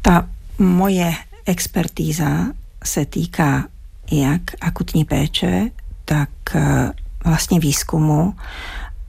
Ta 0.01 0.29
moje 0.59 1.13
expertíza 1.45 2.53
se 2.83 3.05
týká 3.05 3.65
jak 4.11 4.41
akutní 4.61 5.05
péče, 5.05 5.73
tak 6.05 6.29
eh, 6.55 6.91
vlastně 7.25 7.59
výzkumu. 7.59 8.33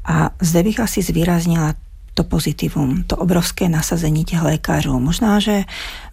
A 0.05 0.31
zde 0.41 0.63
bych 0.63 0.81
asi 0.81 1.03
zvýraznila 1.03 1.75
to 2.15 2.25
pozitivum, 2.25 3.05
to 3.05 3.17
obrovské 3.17 3.69
nasazení 3.69 4.25
těch 4.25 4.43
lékařů. 4.43 5.01
Možná, 5.01 5.41
že 5.41 5.65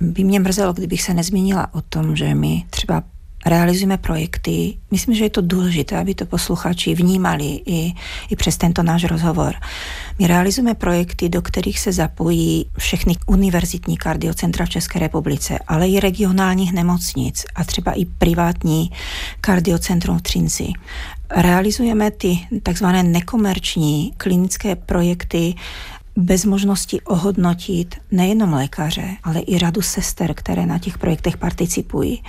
by 0.02 0.24
mě 0.24 0.40
mrzelo, 0.40 0.74
kdybych 0.74 1.02
se 1.02 1.14
nezmínila 1.14 1.74
o 1.74 1.82
tom, 1.82 2.16
že 2.16 2.36
my 2.36 2.66
třeba 2.70 3.04
realizujeme 3.46 3.98
projekty. 3.98 4.78
Myslím, 4.92 5.16
že 5.16 5.24
je 5.24 5.30
to 5.30 5.42
důležité, 5.42 5.98
aby 5.98 6.16
to 6.16 6.26
posluchači 6.26 6.96
vnímali 6.96 7.62
i, 7.66 7.94
i 8.30 8.36
přes 8.36 8.58
tento 8.58 8.84
náš 8.84 9.04
rozhovor. 9.04 9.56
My 10.20 10.28
realizujeme 10.28 10.74
projekty, 10.74 11.30
do 11.30 11.42
kterých 11.42 11.80
se 11.80 11.92
zapojí 11.92 12.66
všechny 12.78 13.16
univerzitní 13.28 13.98
kardiocentra 13.98 14.66
v 14.66 14.70
České 14.70 15.00
republice, 15.00 15.60
ale 15.68 15.88
i 15.88 16.00
regionálních 16.00 16.74
nemocnic 16.74 17.46
a 17.56 17.64
třeba 17.64 17.92
i 17.92 18.06
privátní 18.06 18.92
kardiocentrum 19.42 20.18
v 20.18 20.22
Třinci. 20.22 20.68
Realizujeme 21.36 22.12
ty 22.12 22.40
takzvané 22.64 23.04
nekomerční 23.04 24.14
klinické 24.18 24.76
projekty 24.76 25.56
bez 26.16 26.46
možnosti 26.46 27.02
ohodnotit 27.02 27.96
nejenom 28.12 28.54
lékaře, 28.54 29.08
ale 29.24 29.40
i 29.40 29.58
radu 29.58 29.82
sester, 29.82 30.34
které 30.34 30.66
na 30.66 30.80
těch 30.80 30.98
projektech 30.98 31.38
participují. 31.38 32.24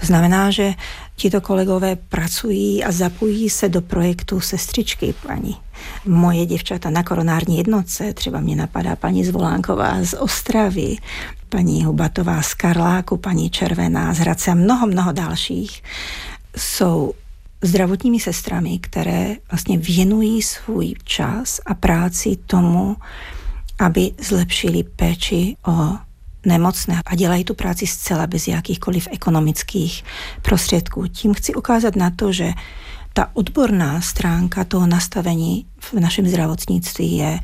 To 0.00 0.06
znamená, 0.06 0.50
že 0.50 0.74
tito 1.16 1.40
kolegové 1.40 1.96
pracují 1.96 2.84
a 2.84 2.92
zapojí 2.92 3.50
se 3.50 3.68
do 3.68 3.80
projektu 3.80 4.40
sestřičky 4.40 5.14
paní. 5.26 5.56
Moje 6.06 6.46
děvčata 6.46 6.90
na 6.90 7.02
koronární 7.02 7.58
jednotce, 7.58 8.14
třeba 8.14 8.40
mě 8.40 8.56
napadá 8.56 8.96
paní 8.96 9.24
Zvolánková 9.24 10.04
z 10.04 10.14
Ostravy, 10.14 10.96
paní 11.48 11.84
Hubatová 11.84 12.42
z 12.42 12.54
Karláku, 12.54 13.16
paní 13.16 13.50
Červená 13.50 14.14
z 14.14 14.18
Hradce 14.18 14.50
a 14.50 14.54
mnoho, 14.54 14.86
mnoho 14.86 15.12
dalších, 15.12 15.82
jsou 16.56 17.12
zdravotními 17.62 18.20
sestrami, 18.20 18.78
které 18.78 19.36
vlastně 19.50 19.78
věnují 19.78 20.42
svůj 20.42 20.94
čas 21.04 21.60
a 21.66 21.74
práci 21.74 22.36
tomu, 22.46 22.96
aby 23.78 24.12
zlepšili 24.20 24.82
péči 24.82 25.56
o 25.66 25.96
nemocné 26.46 27.00
a 27.06 27.14
dělají 27.14 27.44
tu 27.44 27.54
práci 27.54 27.86
zcela 27.86 28.26
bez 28.26 28.48
jakýchkoliv 28.48 29.08
ekonomických 29.12 30.04
prostředků. 30.42 31.06
Tím 31.06 31.34
chci 31.34 31.54
ukázat 31.54 31.96
na 31.96 32.10
to, 32.10 32.32
že 32.32 32.52
ta 33.12 33.30
odborná 33.32 34.00
stránka 34.00 34.64
toho 34.64 34.86
nastavení 34.86 35.66
v 35.80 35.94
našem 35.94 36.28
zdravotnictví 36.28 37.16
je 37.16 37.40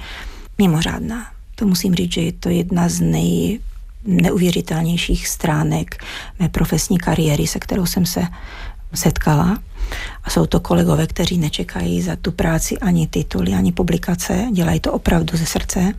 mimořádná. 0.58 1.26
To 1.54 1.66
musím 1.66 1.94
říct, 1.94 2.12
že 2.12 2.20
je 2.20 2.32
to 2.32 2.48
jedna 2.48 2.88
z 2.88 3.00
nej 3.00 3.60
neuvěřitelnějších 4.04 5.28
stránek 5.28 6.04
mé 6.38 6.48
profesní 6.48 6.98
kariéry, 6.98 7.46
se 7.46 7.58
kterou 7.58 7.86
jsem 7.86 8.06
se 8.06 8.22
setkala. 8.94 9.58
A 10.24 10.30
jsou 10.30 10.46
to 10.46 10.60
kolegové, 10.60 11.06
kteří 11.06 11.38
nečekají 11.38 12.02
za 12.02 12.16
tu 12.16 12.32
práci 12.32 12.78
ani 12.78 13.06
tituly, 13.06 13.54
ani 13.54 13.72
publikace, 13.72 14.46
dělají 14.52 14.80
to 14.80 14.92
opravdu 14.92 15.36
ze 15.36 15.46
srdce. 15.46 15.92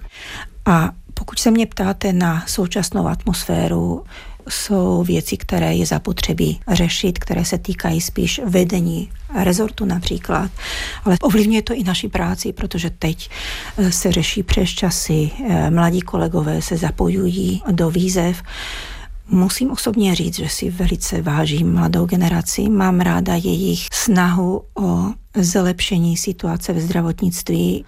A 0.66 0.92
pokud 1.14 1.40
se 1.40 1.52
mě 1.52 1.66
ptáte 1.66 2.14
na 2.14 2.44
současnou 2.48 3.08
atmosféru, 3.08 4.04
jsou 4.50 5.04
věci, 5.04 5.38
které 5.38 5.76
je 5.76 5.86
zapotřebí 5.86 6.60
řešit, 6.72 7.20
které 7.20 7.46
se 7.46 7.58
týkají 7.58 8.02
spíš 8.02 8.42
vedení 8.46 9.12
rezortu 9.36 9.86
například, 9.86 10.52
ale 11.06 11.18
ovlivňuje 11.22 11.62
to 11.62 11.74
i 11.74 11.84
naši 11.84 12.08
práci, 12.10 12.54
protože 12.54 12.90
teď 12.90 13.30
eh, 13.78 13.92
se 13.92 14.12
řeší 14.12 14.44
přes 14.44 14.70
časy, 14.70 15.32
eh, 15.50 15.72
mladí 15.72 16.02
kolegové 16.02 16.62
se 16.62 16.78
zapojují 16.78 17.64
do 17.72 17.90
výzev, 17.90 18.44
Musím 19.32 19.72
osobně 19.72 20.16
říct, 20.16 20.36
že 20.36 20.50
si 20.50 20.70
velice 20.70 21.22
vážím 21.22 21.74
mladou 21.74 22.06
generaci, 22.06 22.70
mám 22.70 23.00
ráda 23.00 23.36
jejich 23.36 23.88
snahu 23.94 24.62
o 24.80 25.14
zlepšení 25.36 26.18
situace 26.18 26.74
ve 26.74 26.82
zdravotnictví. 26.82 27.86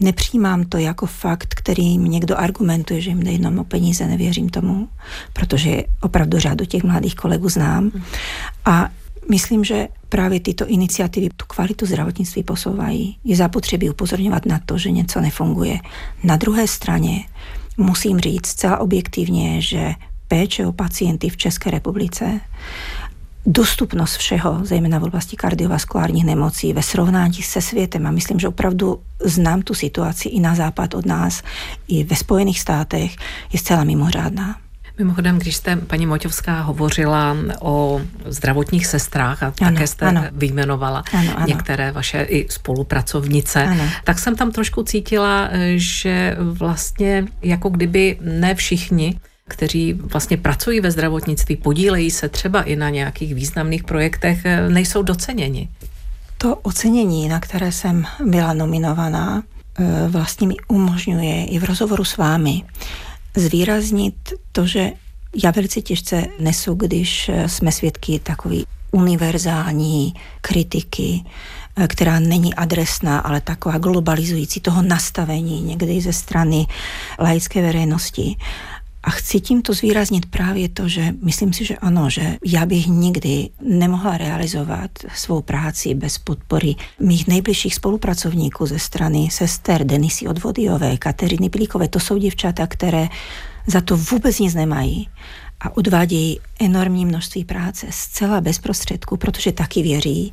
Nepřijímám 0.00 0.64
to 0.64 0.78
jako 0.78 1.06
fakt, 1.06 1.54
kterým 1.54 2.04
někdo 2.04 2.38
argumentuje, 2.38 3.00
že 3.00 3.10
jim 3.10 3.22
jde 3.22 3.32
jenom 3.32 3.58
o 3.58 3.64
peníze, 3.64 4.06
nevěřím 4.06 4.48
tomu, 4.48 4.88
protože 5.32 5.82
opravdu 6.00 6.38
řádu 6.38 6.64
těch 6.64 6.84
mladých 6.84 7.14
kolegů 7.14 7.48
znám. 7.48 7.90
A 8.64 8.88
myslím, 9.30 9.64
že 9.64 9.88
právě 10.08 10.40
tyto 10.40 10.66
iniciativy 10.66 11.28
tu 11.36 11.46
kvalitu 11.46 11.86
zdravotnictví 11.86 12.42
posouvají. 12.42 13.16
Je 13.24 13.36
zapotřebí 13.36 13.90
upozorňovat 13.90 14.46
na 14.46 14.60
to, 14.66 14.78
že 14.78 14.90
něco 14.90 15.20
nefunguje. 15.20 15.78
Na 16.24 16.36
druhé 16.36 16.68
straně 16.68 17.24
musím 17.76 18.18
říct 18.18 18.46
zcela 18.46 18.78
objektivně, 18.78 19.60
že 19.60 19.94
péče 20.34 20.66
o 20.66 20.72
pacienty 20.72 21.28
v 21.28 21.36
České 21.36 21.70
republice 21.70 22.40
dostupnost 23.46 24.16
všeho, 24.16 24.60
zejména 24.62 24.98
v 24.98 25.04
oblasti 25.04 25.36
kardiovaskulárních 25.36 26.24
nemocí, 26.24 26.72
ve 26.72 26.82
srovnání 26.82 27.42
se 27.42 27.60
světem. 27.60 28.06
A 28.06 28.10
myslím, 28.10 28.40
že 28.40 28.48
opravdu 28.48 29.00
znám 29.24 29.62
tu 29.62 29.74
situaci 29.74 30.28
i 30.28 30.40
na 30.40 30.54
západ 30.54 30.94
od 30.94 31.06
nás, 31.06 31.42
i 31.88 32.04
ve 32.04 32.16
Spojených 32.16 32.60
státech, 32.60 33.16
je 33.52 33.58
zcela 33.58 33.84
mimořádná. 33.84 34.56
Mimochodem, 34.98 35.38
když 35.38 35.56
jste, 35.56 35.76
paní 35.76 36.06
Moťovská, 36.06 36.60
hovořila 36.60 37.36
o 37.60 38.00
zdravotních 38.26 38.86
sestrách 38.86 39.42
a 39.42 39.46
ano, 39.46 39.70
také 39.70 39.86
jste 39.86 40.06
ano. 40.06 40.22
vyjmenovala 40.32 41.04
ano, 41.12 41.32
ano. 41.36 41.46
některé 41.46 41.92
vaše 41.92 42.22
i 42.22 42.46
spolupracovnice, 42.50 43.64
ano. 43.64 43.84
tak 44.04 44.18
jsem 44.18 44.36
tam 44.36 44.52
trošku 44.52 44.82
cítila, 44.82 45.50
že 45.76 46.36
vlastně 46.38 47.26
jako 47.42 47.68
kdyby 47.68 48.18
ne 48.20 48.54
všichni 48.54 49.20
kteří 49.48 49.92
vlastně 49.92 50.36
pracují 50.36 50.80
ve 50.80 50.90
zdravotnictví, 50.90 51.56
podílejí 51.56 52.10
se 52.10 52.28
třeba 52.28 52.62
i 52.62 52.76
na 52.76 52.90
nějakých 52.90 53.34
významných 53.34 53.84
projektech, 53.84 54.44
nejsou 54.68 55.02
doceněni. 55.02 55.68
To 56.38 56.56
ocenění, 56.56 57.28
na 57.28 57.40
které 57.40 57.72
jsem 57.72 58.04
byla 58.24 58.52
nominovaná, 58.52 59.42
eh, 59.78 60.08
vlastně 60.08 60.46
mi 60.46 60.54
umožňuje 60.68 61.46
i 61.46 61.58
v 61.58 61.64
rozhovoru 61.64 62.04
s 62.04 62.16
vámi 62.16 62.62
zvýraznit 63.36 64.32
to, 64.52 64.66
že 64.66 64.92
já 65.44 65.50
velice 65.50 65.80
těžce 65.82 66.24
nesu, 66.38 66.74
když 66.74 67.30
jsme 67.46 67.72
svědky 67.72 68.18
takový 68.18 68.66
univerzální 68.90 70.14
kritiky, 70.40 71.24
která 71.88 72.18
není 72.18 72.54
adresná, 72.54 73.18
ale 73.18 73.40
taková 73.40 73.78
globalizující 73.78 74.60
toho 74.60 74.82
nastavení 74.82 75.60
někdy 75.60 76.00
ze 76.00 76.12
strany 76.12 76.66
laické 77.18 77.62
veřejnosti. 77.62 78.36
A 79.04 79.10
chci 79.10 79.40
tímto 79.40 79.72
zvýraznit 79.72 80.26
právě 80.26 80.68
to, 80.68 80.88
že 80.88 81.14
myslím 81.22 81.52
si, 81.52 81.64
že 81.64 81.76
ano, 81.76 82.10
že 82.10 82.36
já 82.44 82.66
bych 82.66 82.86
nikdy 82.86 83.48
nemohla 83.60 84.16
realizovat 84.16 84.90
svou 85.14 85.42
práci 85.42 85.94
bez 85.94 86.18
podpory 86.18 86.74
mých 87.00 87.26
nejbližších 87.26 87.74
spolupracovníků 87.74 88.66
ze 88.66 88.78
strany 88.78 89.28
sester 89.30 89.84
Denisy 89.84 90.26
Odvodiové, 90.26 90.96
Kateriny 90.96 91.48
Pilíkové. 91.48 91.88
To 91.88 92.00
jsou 92.00 92.16
děvčata, 92.18 92.66
které 92.66 93.08
za 93.66 93.80
to 93.80 93.96
vůbec 93.96 94.38
nic 94.38 94.54
nemají 94.54 95.08
a 95.60 95.76
odvádějí 95.76 96.40
enormní 96.60 97.06
množství 97.06 97.44
práce 97.44 97.86
zcela 97.90 98.40
bez 98.40 98.58
prostředku, 98.58 99.16
protože 99.16 99.52
taky 99.52 99.82
věří, 99.82 100.32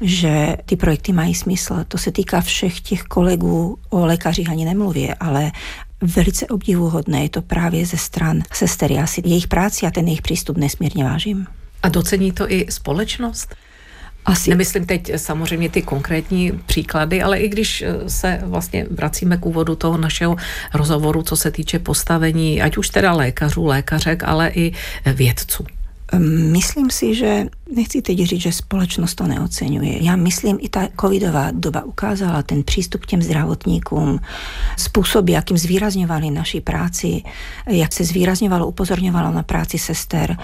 že 0.00 0.56
ty 0.66 0.76
projekty 0.76 1.12
mají 1.12 1.34
smysl. 1.34 1.84
To 1.88 1.98
se 1.98 2.12
týká 2.12 2.40
všech 2.40 2.80
těch 2.80 3.02
kolegů, 3.02 3.78
o 3.90 4.06
lékařích 4.06 4.50
ani 4.50 4.64
nemluvě, 4.64 5.14
ale 5.14 5.52
velice 6.06 6.46
obdivuhodné 6.46 7.22
je 7.22 7.28
to 7.28 7.42
právě 7.42 7.86
ze 7.86 7.96
stran 7.96 8.42
sester. 8.52 8.92
Já 8.92 9.06
si 9.06 9.22
jejich 9.24 9.48
práci 9.48 9.86
a 9.86 9.90
ten 9.90 10.06
jejich 10.06 10.22
přístup 10.22 10.56
nesmírně 10.56 11.04
vážím. 11.04 11.46
A 11.82 11.88
docení 11.88 12.32
to 12.32 12.52
i 12.52 12.66
společnost? 12.70 13.54
Asi. 14.24 14.50
Nemyslím 14.50 14.86
teď 14.86 15.10
samozřejmě 15.16 15.68
ty 15.68 15.82
konkrétní 15.82 16.52
příklady, 16.66 17.22
ale 17.22 17.38
i 17.38 17.48
když 17.48 17.84
se 18.06 18.40
vlastně 18.42 18.86
vracíme 18.90 19.36
k 19.36 19.46
úvodu 19.46 19.74
toho 19.74 19.98
našeho 19.98 20.36
rozhovoru, 20.74 21.22
co 21.22 21.36
se 21.36 21.50
týče 21.50 21.78
postavení, 21.78 22.62
ať 22.62 22.76
už 22.76 22.88
teda 22.88 23.12
lékařů, 23.12 23.64
lékařek, 23.64 24.22
ale 24.24 24.50
i 24.54 24.72
vědců. 25.06 25.66
Myslím 26.18 26.90
si, 26.90 27.14
že 27.14 27.46
nechci 27.74 28.02
teď 28.02 28.18
říct, 28.18 28.40
že 28.40 28.52
společnost 28.52 29.14
to 29.14 29.26
neocenuje. 29.26 30.04
Já 30.04 30.16
myslím, 30.16 30.58
i 30.60 30.68
ta 30.68 30.88
covidová 31.00 31.50
doba 31.50 31.84
ukázala 31.84 32.42
ten 32.42 32.62
přístup 32.62 33.00
k 33.00 33.06
těm 33.06 33.22
zdravotníkům, 33.22 34.20
způsob, 34.78 35.28
jakým 35.28 35.58
zvýrazňovali 35.58 36.30
naši 36.30 36.60
práci, 36.60 37.22
jak 37.66 37.92
se 37.92 38.04
zvýrazňovalo, 38.04 38.66
upozorňovalo 38.66 39.32
na 39.32 39.42
práci 39.42 39.78
sester. 39.78 40.36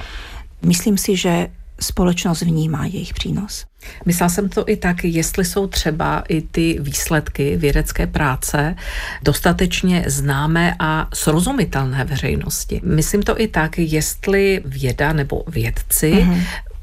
Myslím 0.67 0.99
si, 0.99 1.17
že 1.17 1.49
společnost 1.81 2.43
vnímá 2.43 2.87
jejich 2.87 3.15
přínos. 3.15 3.70
Myslela 4.07 4.29
jsem 4.29 4.49
to 4.49 4.65
i 4.69 4.77
tak, 4.77 5.05
jestli 5.05 5.45
jsou 5.45 5.67
třeba 5.67 6.25
i 6.29 6.43
ty 6.43 6.79
výsledky 6.81 7.57
vědecké 7.57 8.07
práce 8.07 8.77
dostatečně 9.23 10.05
známé 10.07 10.75
a 10.79 11.09
srozumitelné 11.15 12.05
veřejnosti. 12.05 12.81
Myslím 12.85 13.23
to 13.23 13.41
i 13.41 13.49
tak, 13.49 13.79
jestli 13.79 14.63
věda 14.65 15.13
nebo 15.13 15.45
vědci 15.49 16.13
mm-hmm 16.13 16.43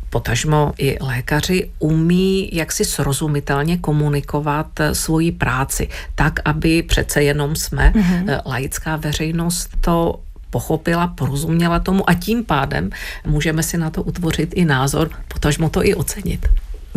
potažmo 0.10 0.74
i 0.77 0.98
lékaři 1.01 1.70
umí 1.79 2.50
jaksi 2.53 2.86
srozumitelně 2.86 3.77
komunikovat 3.77 4.68
svoji 4.94 5.31
práci, 5.31 5.90
tak, 6.16 6.40
aby 6.46 6.83
přece 6.83 7.24
jenom 7.24 7.55
jsme, 7.55 7.94
mm-hmm. 7.96 8.42
laická 8.46 8.96
veřejnost, 8.96 9.70
to 9.81 10.20
pochopila, 10.50 11.07
porozuměla 11.07 11.79
tomu 11.79 12.10
a 12.10 12.14
tím 12.14 12.46
pádem 12.46 12.90
můžeme 13.25 13.64
si 13.64 13.77
na 13.77 13.90
to 13.90 14.03
utvořit 14.03 14.53
i 14.53 14.66
názor, 14.66 15.10
potažmo 15.27 15.70
to 15.70 15.86
i 15.86 15.96
ocenit. 15.96 16.48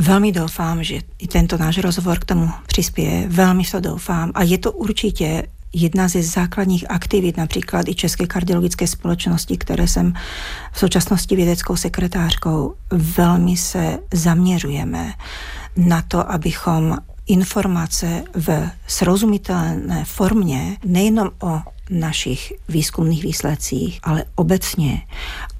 Velmi 0.01 0.33
doufám, 0.33 0.85
že 0.85 1.01
i 1.19 1.29
tento 1.29 1.59
náš 1.59 1.79
rozhovor 1.79 2.19
k 2.19 2.25
tomu 2.25 2.51
přispěje. 2.67 3.29
Velmi 3.29 3.65
to 3.65 3.81
doufám. 3.81 4.31
A 4.35 4.43
je 4.43 4.59
to 4.59 4.73
určitě 4.73 5.43
jedna 5.73 6.09
ze 6.09 6.23
základních 6.23 6.91
aktivit, 6.91 7.37
například 7.37 7.89
i 7.89 7.95
České 7.95 8.27
kardiologické 8.27 8.87
společnosti, 8.87 9.57
které 9.57 9.89
jsem 9.89 10.13
v 10.73 10.79
současnosti 10.79 11.37
vědeckou 11.37 11.77
sekretářkou, 11.77 12.75
velmi 12.91 13.57
se 13.57 13.99
zaměřujeme 14.15 15.13
na 15.77 16.03
to, 16.03 16.33
abychom 16.33 16.99
informace 17.27 18.25
v 18.35 18.71
srozumitelné 18.87 20.05
formě 20.05 20.77
nejenom 20.85 21.31
o 21.43 21.61
našich 21.91 22.53
výzkumných 22.69 23.23
výsledcích, 23.23 24.01
ale 24.03 24.25
obecně 24.35 25.03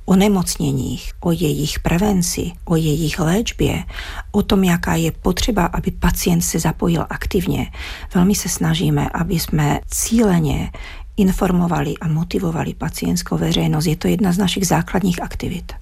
o 0.05 0.17
nemocněních, 0.17 1.13
o 1.21 1.33
jejich 1.33 1.81
prevenci, 1.81 2.53
o 2.65 2.77
jejich 2.77 3.19
léčbě, 3.19 3.85
o 4.33 4.43
tom, 4.43 4.65
jaká 4.65 4.95
je 4.95 5.13
potřeba, 5.13 5.67
aby 5.67 5.91
pacient 5.91 6.41
se 6.41 6.59
zapojil 6.59 7.07
aktivně. 7.11 7.73
Velmi 8.15 8.35
se 8.35 8.49
snažíme, 8.49 9.09
aby 9.09 9.35
jsme 9.35 9.81
cíleně 9.87 10.71
informovali 11.17 11.95
a 12.01 12.09
motivovali 12.09 12.75
pacientskou 12.75 13.39
veřejnost. 13.39 13.87
Je 13.87 13.97
to 13.97 14.09
jedna 14.09 14.33
z 14.33 14.39
našich 14.39 14.67
základních 14.67 15.23
aktivit. 15.23 15.73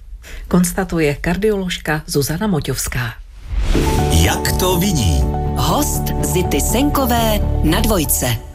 Konstatuje 0.47 1.15
kardioložka 1.15 2.01
Zuzana 2.05 2.47
Moťovská. 2.47 3.13
Jak 4.11 4.51
to 4.59 4.79
vidí? 4.79 5.21
Host 5.55 6.03
Zity 6.33 6.61
Senkové 6.61 7.39
na 7.63 7.79
dvojce. 7.79 8.48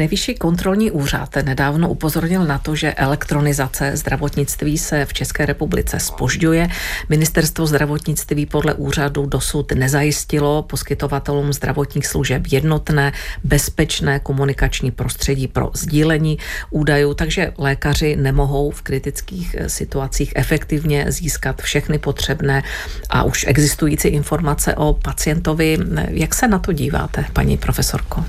Nejvyšší 0.00 0.34
kontrolní 0.34 0.90
úřad 0.90 1.36
nedávno 1.44 1.90
upozornil 1.90 2.44
na 2.44 2.58
to, 2.58 2.76
že 2.76 2.94
elektronizace 2.94 3.96
zdravotnictví 3.96 4.78
se 4.78 5.04
v 5.04 5.12
České 5.12 5.46
republice 5.46 6.00
spožďuje. 6.00 6.68
Ministerstvo 7.08 7.66
zdravotnictví 7.66 8.46
podle 8.46 8.74
úřadu 8.74 9.26
dosud 9.26 9.72
nezajistilo 9.72 10.62
poskytovatelům 10.62 11.52
zdravotních 11.52 12.06
služeb 12.06 12.42
jednotné, 12.50 13.12
bezpečné 13.44 14.20
komunikační 14.20 14.90
prostředí 14.90 15.48
pro 15.48 15.70
sdílení 15.74 16.38
údajů, 16.70 17.14
takže 17.14 17.52
lékaři 17.58 18.16
nemohou 18.16 18.70
v 18.70 18.82
kritických 18.82 19.56
situacích 19.66 20.32
efektivně 20.36 21.06
získat 21.08 21.62
všechny 21.62 21.98
potřebné 21.98 22.62
a 23.10 23.22
už 23.24 23.44
existující 23.48 24.08
informace 24.08 24.74
o 24.74 24.92
pacientovi. 24.92 25.78
Jak 26.08 26.34
se 26.34 26.48
na 26.48 26.58
to 26.58 26.72
díváte, 26.72 27.24
paní 27.32 27.56
profesorko? 27.56 28.24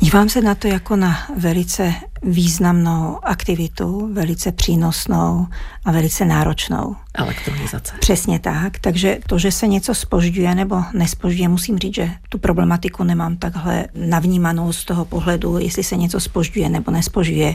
Dívám 0.00 0.28
se 0.28 0.40
na 0.40 0.54
to 0.54 0.68
jako 0.68 0.96
na 0.96 1.07
velice 1.36 1.94
významnou 2.22 3.18
aktivitu, 3.22 4.10
velice 4.12 4.52
přínosnou 4.52 5.46
a 5.84 5.92
velice 5.92 6.24
náročnou. 6.24 6.96
Elektronizace. 7.14 7.94
Přesně 8.00 8.38
tak, 8.38 8.78
takže 8.78 9.18
to, 9.26 9.38
že 9.38 9.52
se 9.52 9.66
něco 9.66 9.94
spožďuje 9.94 10.54
nebo 10.54 10.82
nespožďuje, 10.92 11.48
musím 11.48 11.78
říct, 11.78 11.94
že 11.94 12.10
tu 12.28 12.38
problematiku 12.38 13.04
nemám 13.04 13.36
takhle 13.36 13.86
navnímanou 13.94 14.72
z 14.72 14.84
toho 14.84 15.04
pohledu, 15.04 15.58
jestli 15.58 15.84
se 15.84 15.96
něco 15.96 16.20
spožďuje 16.20 16.68
nebo 16.68 16.90
nespožďuje. 16.90 17.54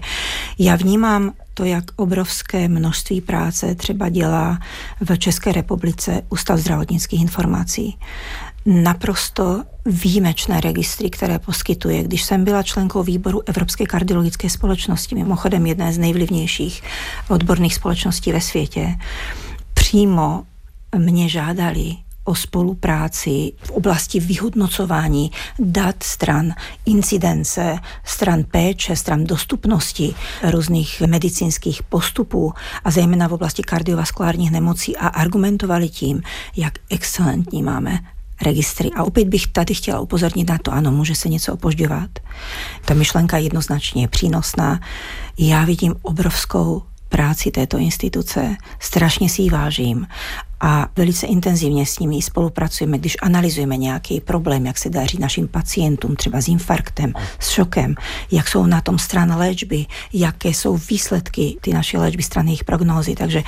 Já 0.60 0.76
vnímám 0.76 1.32
to, 1.54 1.66
jak 1.66 1.84
obrovské 1.96 2.68
množství 2.68 3.22
práce 3.22 3.76
třeba 3.76 4.10
dělá 4.10 4.60
v 5.02 5.18
České 5.18 5.52
republice 5.52 6.22
Ústav 6.30 6.60
zdravotnických 6.60 7.22
informací 7.22 7.98
naprosto 8.66 9.64
výjimečné 9.86 10.62
registry, 10.62 11.10
které 11.10 11.40
poskytuje. 11.40 12.04
Když 12.04 12.24
jsem 12.24 12.44
byla 12.44 12.64
členkou 12.64 13.04
výboru 13.04 13.42
Evropské 13.46 13.86
kardiologické 13.86 14.50
společnosti, 14.50 15.16
mimochodem 15.16 15.66
jedné 15.66 15.94
z 15.94 15.98
nejvlivnějších 15.98 16.84
odborných 17.30 17.76
společností 17.76 18.32
ve 18.32 18.42
světě, 18.42 18.96
přímo 19.74 20.44
mě 20.98 21.30
žádali 21.30 21.96
o 22.24 22.36
spolupráci 22.36 23.52
v 23.64 23.72
oblasti 23.72 24.20
vyhodnocování 24.20 25.32
dat 25.60 26.04
stran 26.04 26.54
incidence, 26.86 27.80
stran 28.04 28.44
péče, 28.44 28.96
stran 28.96 29.24
dostupnosti 29.24 30.16
různých 30.44 31.02
medicínských 31.02 31.84
postupů 31.84 32.54
a 32.84 32.92
zejména 32.92 33.28
v 33.28 33.34
oblasti 33.34 33.64
kardiovaskulárních 33.64 34.52
nemocí 34.52 34.98
a 34.98 35.08
argumentovali 35.08 35.90
tím, 35.90 36.22
jak 36.56 36.74
excelentní 36.90 37.64
máme 37.64 38.00
registry. 38.42 38.90
A 38.96 39.04
opět 39.04 39.28
bych 39.28 39.48
tady 39.48 39.74
chtěla 39.74 40.00
upozornit 40.00 40.50
na 40.50 40.58
to, 40.58 40.72
ano, 40.72 40.92
může 40.92 41.16
se 41.16 41.30
něco 41.30 41.54
opožďovat. 41.54 42.10
Ta 42.86 42.94
myšlenka 42.94 43.38
je 43.38 43.44
jednoznačně 43.44 44.08
přínosná. 44.08 44.80
Já 45.38 45.66
vidím 45.66 45.96
obrovskou 46.02 46.84
práci 47.10 47.52
této 47.52 47.78
instituce, 47.78 48.56
strašně 48.80 49.30
si 49.30 49.42
ji 49.42 49.50
vážím 49.50 50.08
a 50.66 50.88
velice 50.96 51.28
intenzivně 51.28 51.86
s 51.86 52.00
nimi 52.00 52.22
spolupracujeme, 52.22 52.98
když 52.98 53.18
analyzujeme 53.22 53.78
nějaký 53.78 54.22
problém, 54.22 54.66
jak 54.66 54.78
se 54.78 54.90
daří 54.90 55.18
našim 55.20 55.48
pacientům, 55.48 56.16
třeba 56.16 56.42
s 56.42 56.48
infarktem, 56.48 57.14
s 57.40 57.50
šokem, 57.50 57.96
jak 58.32 58.48
jsou 58.48 58.66
na 58.66 58.82
tom 58.82 59.00
strany 59.00 59.36
léčby, 59.36 59.86
jaké 60.14 60.50
jsou 60.50 60.78
výsledky 60.78 61.58
ty 61.62 61.74
naší 61.74 61.98
léčby, 61.98 62.24
strany 62.24 62.50
jejich 62.50 62.64
prognózy. 62.64 63.16
Takže 63.16 63.44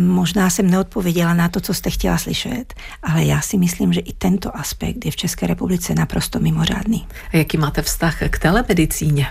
možná 0.00 0.50
jsem 0.50 0.70
neodpověděla 0.70 1.34
na 1.34 1.48
to, 1.48 1.60
co 1.60 1.74
jste 1.74 1.90
chtěla 1.90 2.18
slyšet, 2.18 2.74
ale 3.02 3.24
já 3.24 3.40
si 3.40 3.58
myslím, 3.58 3.92
že 3.92 4.00
i 4.00 4.12
tento 4.12 4.56
aspekt 4.56 5.04
je 5.04 5.10
v 5.10 5.16
České 5.16 5.46
republice 5.46 5.94
naprosto 5.94 6.40
mimořádný. 6.40 7.06
A 7.32 7.36
jaký 7.36 7.56
máte 7.56 7.82
vztah 7.82 8.22
k 8.30 8.38
telemedicíně? 8.38 9.26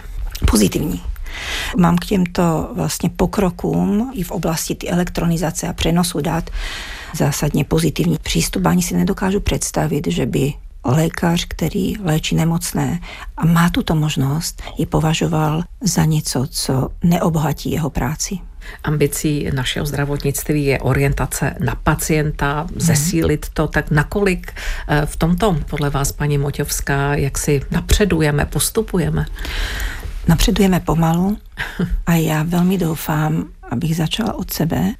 Pozitivní. 0.52 1.02
Mám 1.78 1.98
k 1.98 2.06
těmto 2.06 2.72
vlastně 2.76 3.10
pokrokům 3.10 4.12
i 4.13 4.24
v 4.24 4.32
oblasti 4.32 4.76
ty 4.76 4.89
elektronizace 4.89 5.68
a 5.68 5.74
přenosu 5.74 6.22
dat 6.22 6.50
zásadně 7.15 7.65
pozitivní 7.65 8.17
přístup. 8.22 8.65
Ani 8.65 8.82
si 8.82 8.95
nedokážu 8.95 9.39
představit, 9.39 10.08
že 10.08 10.26
by 10.26 10.54
lékař, 10.86 11.45
který 11.45 11.93
léčí 12.04 12.36
nemocné 12.36 13.00
a 13.38 13.45
má 13.45 13.69
tuto 13.69 13.95
možnost, 13.95 14.63
ji 14.78 14.86
považoval 14.86 15.63
za 15.82 16.06
něco, 16.06 16.45
co 16.50 16.89
neobohatí 17.04 17.72
jeho 17.72 17.89
práci. 17.89 18.39
Ambicí 18.84 19.50
našeho 19.54 19.86
zdravotnictví 19.86 20.65
je 20.65 20.80
orientace 20.80 21.56
na 21.60 21.76
pacienta, 21.76 22.67
zesílit 22.76 23.45
to, 23.54 23.67
tak 23.67 23.91
nakolik 23.91 24.54
eh, 24.88 25.06
v 25.06 25.15
tomto, 25.15 25.58
podle 25.69 25.89
vás, 25.89 26.12
paní 26.12 26.38
Moťovská, 26.38 27.15
jak 27.15 27.38
si 27.38 27.62
napředujeme, 27.72 28.45
postupujeme? 28.45 29.26
Napředujeme 30.28 30.80
pomalu 30.80 31.38
a 32.06 32.13
já 32.13 32.43
velmi 32.43 32.78
doufám, 32.78 33.45
abych 33.72 33.95
začala 33.95 34.34
od 34.34 34.54
sebe, 34.54 34.93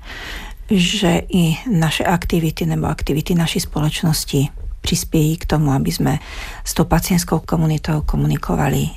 že 0.72 1.22
i 1.30 1.58
naše 1.72 2.04
aktivity 2.04 2.66
nebo 2.66 2.86
aktivity 2.86 3.36
naší 3.36 3.60
společnosti 3.60 4.48
přispějí 4.82 5.38
k 5.38 5.46
tomu, 5.46 5.72
aby 5.72 5.92
jsme 5.92 6.20
s 6.66 6.74
tou 6.74 6.84
pacientskou 6.84 7.40
komunitou 7.40 8.02
komunikovali 8.02 8.90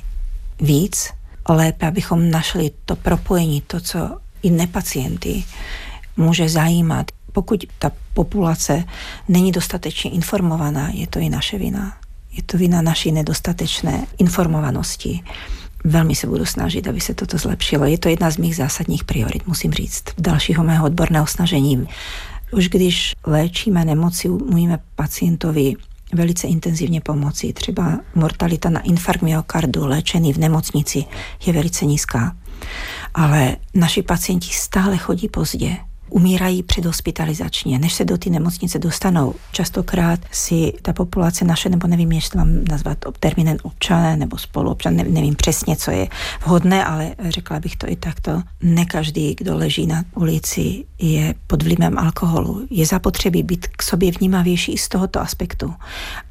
víc, 0.61 1.09
lépe, 1.49 1.87
abychom 1.87 2.31
našli 2.31 2.71
to 2.85 2.95
propojení, 2.95 3.61
to, 3.61 3.79
co 3.79 4.17
i 4.43 4.49
nepacienty 4.49 5.43
může 6.17 6.49
zajímat. 6.49 7.11
Pokud 7.31 7.65
ta 7.79 7.91
populace 8.13 8.83
není 9.27 9.51
dostatečně 9.51 10.11
informovaná, 10.11 10.89
je 10.93 11.07
to 11.07 11.19
i 11.19 11.29
naše 11.29 11.57
vina. 11.57 11.97
Je 12.31 12.43
to 12.43 12.57
vina 12.57 12.81
naší 12.81 13.11
nedostatečné 13.11 14.07
informovanosti 14.17 15.23
velmi 15.83 16.15
se 16.15 16.27
budu 16.27 16.45
snažit, 16.45 16.87
aby 16.87 17.01
se 17.01 17.13
toto 17.13 17.37
zlepšilo. 17.37 17.85
Je 17.85 17.97
to 17.97 18.09
jedna 18.09 18.31
z 18.31 18.37
mých 18.37 18.55
zásadních 18.55 19.03
priorit, 19.03 19.47
musím 19.47 19.73
říct, 19.73 20.03
dalšího 20.17 20.63
mého 20.63 20.85
odborného 20.85 21.27
snažení. 21.27 21.87
Už 22.51 22.69
když 22.69 23.13
léčíme 23.25 23.85
nemoci, 23.85 24.29
umíme 24.29 24.79
pacientovi 24.95 25.73
velice 26.13 26.47
intenzivně 26.47 27.01
pomoci. 27.01 27.53
Třeba 27.53 27.99
mortalita 28.15 28.69
na 28.69 28.79
infarkt 28.79 29.21
myokardu 29.21 29.85
léčený 29.85 30.33
v 30.33 30.37
nemocnici 30.37 31.03
je 31.45 31.53
velice 31.53 31.85
nízká. 31.85 32.35
Ale 33.13 33.57
naši 33.73 34.01
pacienti 34.01 34.47
stále 34.51 34.97
chodí 34.97 35.29
pozdě 35.29 35.77
umírají 36.09 36.63
předhospitalizačně, 36.63 37.79
než 37.79 37.93
se 37.93 38.05
do 38.05 38.17
ty 38.17 38.29
nemocnice 38.29 38.79
dostanou. 38.79 39.35
Častokrát 39.51 40.19
si 40.31 40.73
ta 40.81 40.93
populace 40.93 41.45
naše, 41.45 41.69
nebo 41.69 41.87
nevím, 41.87 42.11
jestli 42.11 42.37
mám 42.37 42.63
nazvat 42.63 42.97
termínem 43.19 43.57
občané 43.63 44.17
nebo 44.17 44.37
spoluobčan, 44.37 44.95
nevím 44.95 45.35
přesně, 45.35 45.75
co 45.75 45.91
je 45.91 46.07
vhodné, 46.45 46.85
ale 46.85 47.15
řekla 47.29 47.59
bych 47.59 47.75
to 47.75 47.89
i 47.89 47.95
takto. 47.95 48.41
Ne 48.61 48.85
každý, 48.85 49.35
kdo 49.35 49.57
leží 49.57 49.87
na 49.87 50.03
ulici, 50.15 50.85
je 50.99 51.35
pod 51.47 51.63
vlivem 51.63 51.97
alkoholu. 51.97 52.67
Je 52.69 52.85
zapotřebí 52.85 53.43
být 53.43 53.67
k 53.67 53.83
sobě 53.83 54.11
vnímavější 54.11 54.73
i 54.73 54.77
z 54.77 54.87
tohoto 54.87 55.21
aspektu. 55.21 55.73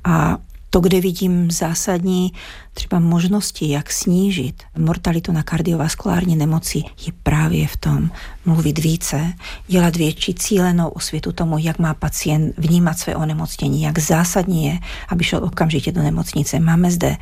A 0.05 0.39
to, 0.71 0.81
kde 0.81 1.01
vidím 1.01 1.51
zásadní 1.51 2.33
třeba 2.75 3.01
možnosti, 3.01 3.71
jak 3.71 3.93
snížit 3.93 4.63
mortalitu 4.79 5.33
na 5.33 5.43
kardiovaskulární 5.43 6.37
nemoci, 6.37 6.79
je 7.07 7.13
právě 7.23 7.67
v 7.67 7.77
tom 7.77 8.11
mluvit 8.45 8.79
více, 8.79 9.33
dělat 9.69 9.97
větší 9.97 10.35
cílenou 10.35 10.89
osvětu 10.89 11.33
tomu, 11.33 11.59
jak 11.59 11.79
má 11.79 11.95
pacient 11.95 12.55
vnímat 12.59 12.99
své 12.99 13.17
onemocnění, 13.17 13.83
jak 13.83 13.99
zásadní 13.99 14.67
je, 14.67 14.79
aby 15.09 15.25
šel 15.25 15.45
okamžitě 15.45 15.93
do 15.93 16.03
nemocnice. 16.03 16.61
Máme 16.61 16.91
zde 16.91 17.17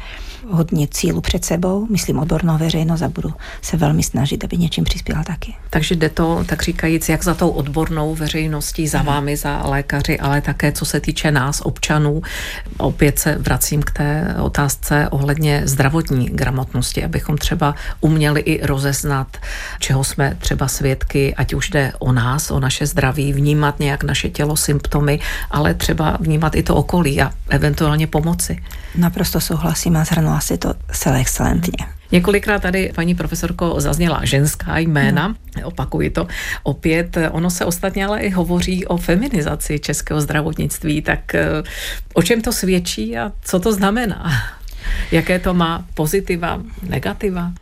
hodně 0.48 0.88
cílů 0.88 1.20
před 1.20 1.44
sebou, 1.44 1.86
myslím 1.90 2.18
odbornou 2.18 2.58
veřejnost 2.58 3.02
a 3.02 3.08
budu 3.08 3.32
se 3.62 3.76
velmi 3.76 4.02
snažit, 4.02 4.44
aby 4.44 4.56
něčím 4.56 4.84
přispěla 4.84 5.24
taky. 5.24 5.54
Takže 5.70 5.96
jde 5.96 6.08
to, 6.08 6.44
tak 6.46 6.62
říkajíc, 6.62 7.08
jak 7.08 7.24
za 7.24 7.34
tou 7.34 7.50
odbornou 7.50 8.14
veřejností, 8.14 8.88
za 8.88 9.02
vámi, 9.02 9.36
za 9.36 9.62
lékaři, 9.64 10.18
ale 10.18 10.40
také 10.40 10.72
co 10.72 10.84
se 10.84 11.00
týče 11.00 11.30
nás, 11.30 11.60
občanů. 11.64 12.22
Opět 12.78 13.18
se 13.18 13.38
vracím 13.38 13.82
k 13.82 13.90
té 13.90 14.36
otázce 14.42 15.08
ohledně 15.10 15.39
zdravotní 15.64 16.26
gramotnosti, 16.26 17.04
abychom 17.04 17.38
třeba 17.38 17.74
uměli 18.00 18.40
i 18.40 18.66
rozeznat, 18.66 19.36
čeho 19.78 20.04
jsme 20.04 20.36
třeba 20.38 20.68
svědky, 20.68 21.34
ať 21.34 21.54
už 21.54 21.70
jde 21.70 21.92
o 21.98 22.12
nás, 22.12 22.50
o 22.50 22.60
naše 22.60 22.86
zdraví, 22.86 23.32
vnímat 23.32 23.78
nějak 23.78 24.04
naše 24.04 24.28
tělo, 24.28 24.56
symptomy, 24.56 25.20
ale 25.50 25.74
třeba 25.74 26.16
vnímat 26.20 26.54
i 26.54 26.62
to 26.62 26.74
okolí 26.74 27.22
a 27.22 27.32
eventuálně 27.48 28.06
pomoci. 28.06 28.62
Naprosto 28.94 29.40
souhlasím 29.40 29.96
a 29.96 30.04
zhrnula 30.04 30.40
si 30.40 30.58
to 30.58 30.74
celé 30.92 31.20
excelentně. 31.20 31.86
Několikrát 32.12 32.62
tady, 32.62 32.92
paní 32.94 33.14
profesorko, 33.14 33.74
zazněla 33.80 34.24
ženská 34.24 34.78
jména, 34.78 35.28
no. 35.28 35.68
opakuji 35.68 36.10
to 36.10 36.26
opět. 36.62 37.16
Ono 37.30 37.50
se 37.50 37.64
ostatně 37.64 38.06
ale 38.06 38.20
i 38.20 38.30
hovoří 38.30 38.86
o 38.86 38.96
feminizaci 38.96 39.78
českého 39.78 40.20
zdravotnictví, 40.20 41.02
tak 41.02 41.34
eh, 41.34 41.62
o 42.14 42.22
čem 42.22 42.40
to 42.40 42.52
svědčí 42.52 43.18
a 43.18 43.32
co 43.42 43.60
to 43.60 43.72
znamená? 43.72 44.32
Jaké 45.12 45.38
to 45.38 45.54
má 45.54 45.84
pozitiva, 45.94 46.62
negativa? 46.88 47.52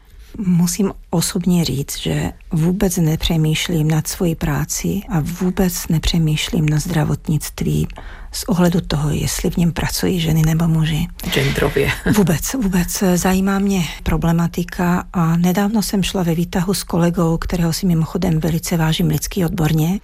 Musím 0.47 0.93
osobně 1.11 1.65
říct, 1.65 1.99
že 1.99 2.33
vůbec 2.53 2.97
nepřemýšlím 2.97 3.91
nad 3.91 4.09
svojí 4.09 4.35
práci 4.35 5.01
a 5.09 5.21
vůbec 5.21 5.89
nepřemýšlím 5.89 6.69
na 6.69 6.79
zdravotnictví 6.79 7.89
z 8.33 8.45
ohledu 8.45 8.81
toho, 8.81 9.11
jestli 9.11 9.51
v 9.51 9.57
něm 9.57 9.73
pracují 9.73 10.21
ženy 10.21 10.43
nebo 10.43 10.69
muži. 10.69 11.07
Genderově. 11.35 11.91
Vůbec, 12.17 12.55
vůbec. 12.55 13.05
Zajímá 13.15 13.59
mě 13.59 13.85
problematika 14.03 15.05
a 15.13 15.37
nedávno 15.37 15.83
jsem 15.83 16.03
šla 16.03 16.23
ve 16.23 16.35
výtahu 16.35 16.75
s 16.75 16.83
kolegou, 16.83 17.37
kterého 17.37 17.73
si 17.73 17.87
mimochodem 17.87 18.41
velice 18.41 18.77
vážím 18.77 19.07
lidský 19.07 19.45
odborně, 19.45 20.01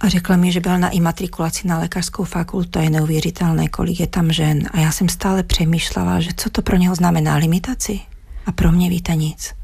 a 0.00 0.08
řekla 0.08 0.36
mi, 0.36 0.52
že 0.52 0.60
byla 0.60 0.78
na 0.78 0.88
imatrikulaci 0.88 1.68
na 1.68 1.78
lékařskou 1.78 2.24
fakultu, 2.24 2.78
je 2.78 2.90
neuvěřitelné, 2.90 3.68
kolik 3.68 4.00
je 4.00 4.06
tam 4.06 4.32
žen. 4.32 4.68
A 4.70 4.80
já 4.80 4.92
jsem 4.92 5.08
stále 5.08 5.42
přemýšlela, 5.42 6.20
že 6.20 6.30
co 6.36 6.50
to 6.50 6.62
pro 6.62 6.76
něho 6.76 6.94
znamená 6.94 7.36
limitaci. 7.36 8.00
A 8.46 8.52
pro 8.52 8.72
mě 8.72 8.90
víte 8.90 9.14
nic. 9.14 9.54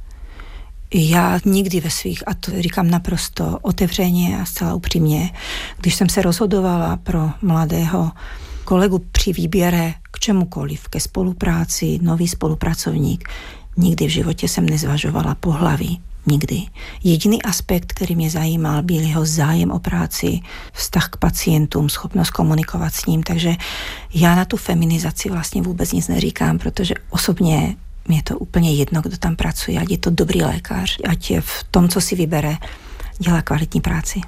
Já 0.95 1.39
nikdy 1.45 1.81
ve 1.81 1.91
svých, 1.91 2.29
a 2.29 2.35
to 2.35 2.63
říkám 2.63 2.91
naprosto 2.91 3.59
otevřeně 3.63 4.41
a 4.41 4.45
zcela 4.45 4.75
upřímně, 4.75 5.31
když 5.81 5.95
jsem 5.95 6.09
se 6.09 6.23
rozhodovala 6.23 6.97
pro 6.97 7.31
mladého 7.43 8.13
kolegu 8.65 8.99
při 9.13 9.33
výběre 9.33 9.95
k 10.11 10.19
čemukoliv, 10.19 10.89
ke 10.89 11.01
spolupráci, 11.01 11.99
nový 12.03 12.29
spolupracovník, 12.29 13.29
nikdy 13.77 14.07
v 14.07 14.11
životě 14.11 14.49
jsem 14.49 14.67
nezvažovala 14.67 15.35
pohlaví. 15.35 16.01
Nikdy. 16.27 16.63
Jediný 17.05 17.43
aspekt, 17.43 17.93
který 17.93 18.17
mě 18.17 18.31
zajímal, 18.31 18.83
byl 18.83 19.01
jeho 19.01 19.27
zájem 19.27 19.71
o 19.71 19.79
práci, 19.79 20.41
vztah 20.73 21.09
k 21.09 21.17
pacientům, 21.17 21.89
schopnost 21.89 22.31
komunikovat 22.31 22.95
s 22.95 23.07
ním, 23.07 23.23
takže 23.23 23.55
já 24.15 24.35
na 24.35 24.45
tu 24.45 24.57
feminizaci 24.57 25.31
vlastně 25.31 25.63
vůbec 25.63 25.93
nic 25.93 26.09
neříkám, 26.09 26.59
protože 26.59 26.95
osobně 27.11 27.77
mě 28.09 28.23
to 28.23 28.39
úplně 28.39 28.75
jedno, 28.75 29.03
kdo 29.03 29.17
tam 29.17 29.37
pracuje, 29.37 29.81
ať 29.81 29.91
je 29.91 29.99
to 29.99 30.11
dobrý 30.11 30.43
lékař, 30.43 30.99
ať 31.09 31.31
je 31.31 31.41
v 31.41 31.65
tom, 31.71 31.89
co 31.89 32.01
si 32.01 32.17
vybere, 32.17 32.57
dělá 33.19 33.43
kvalitní 33.43 33.81
práci. 33.81 34.21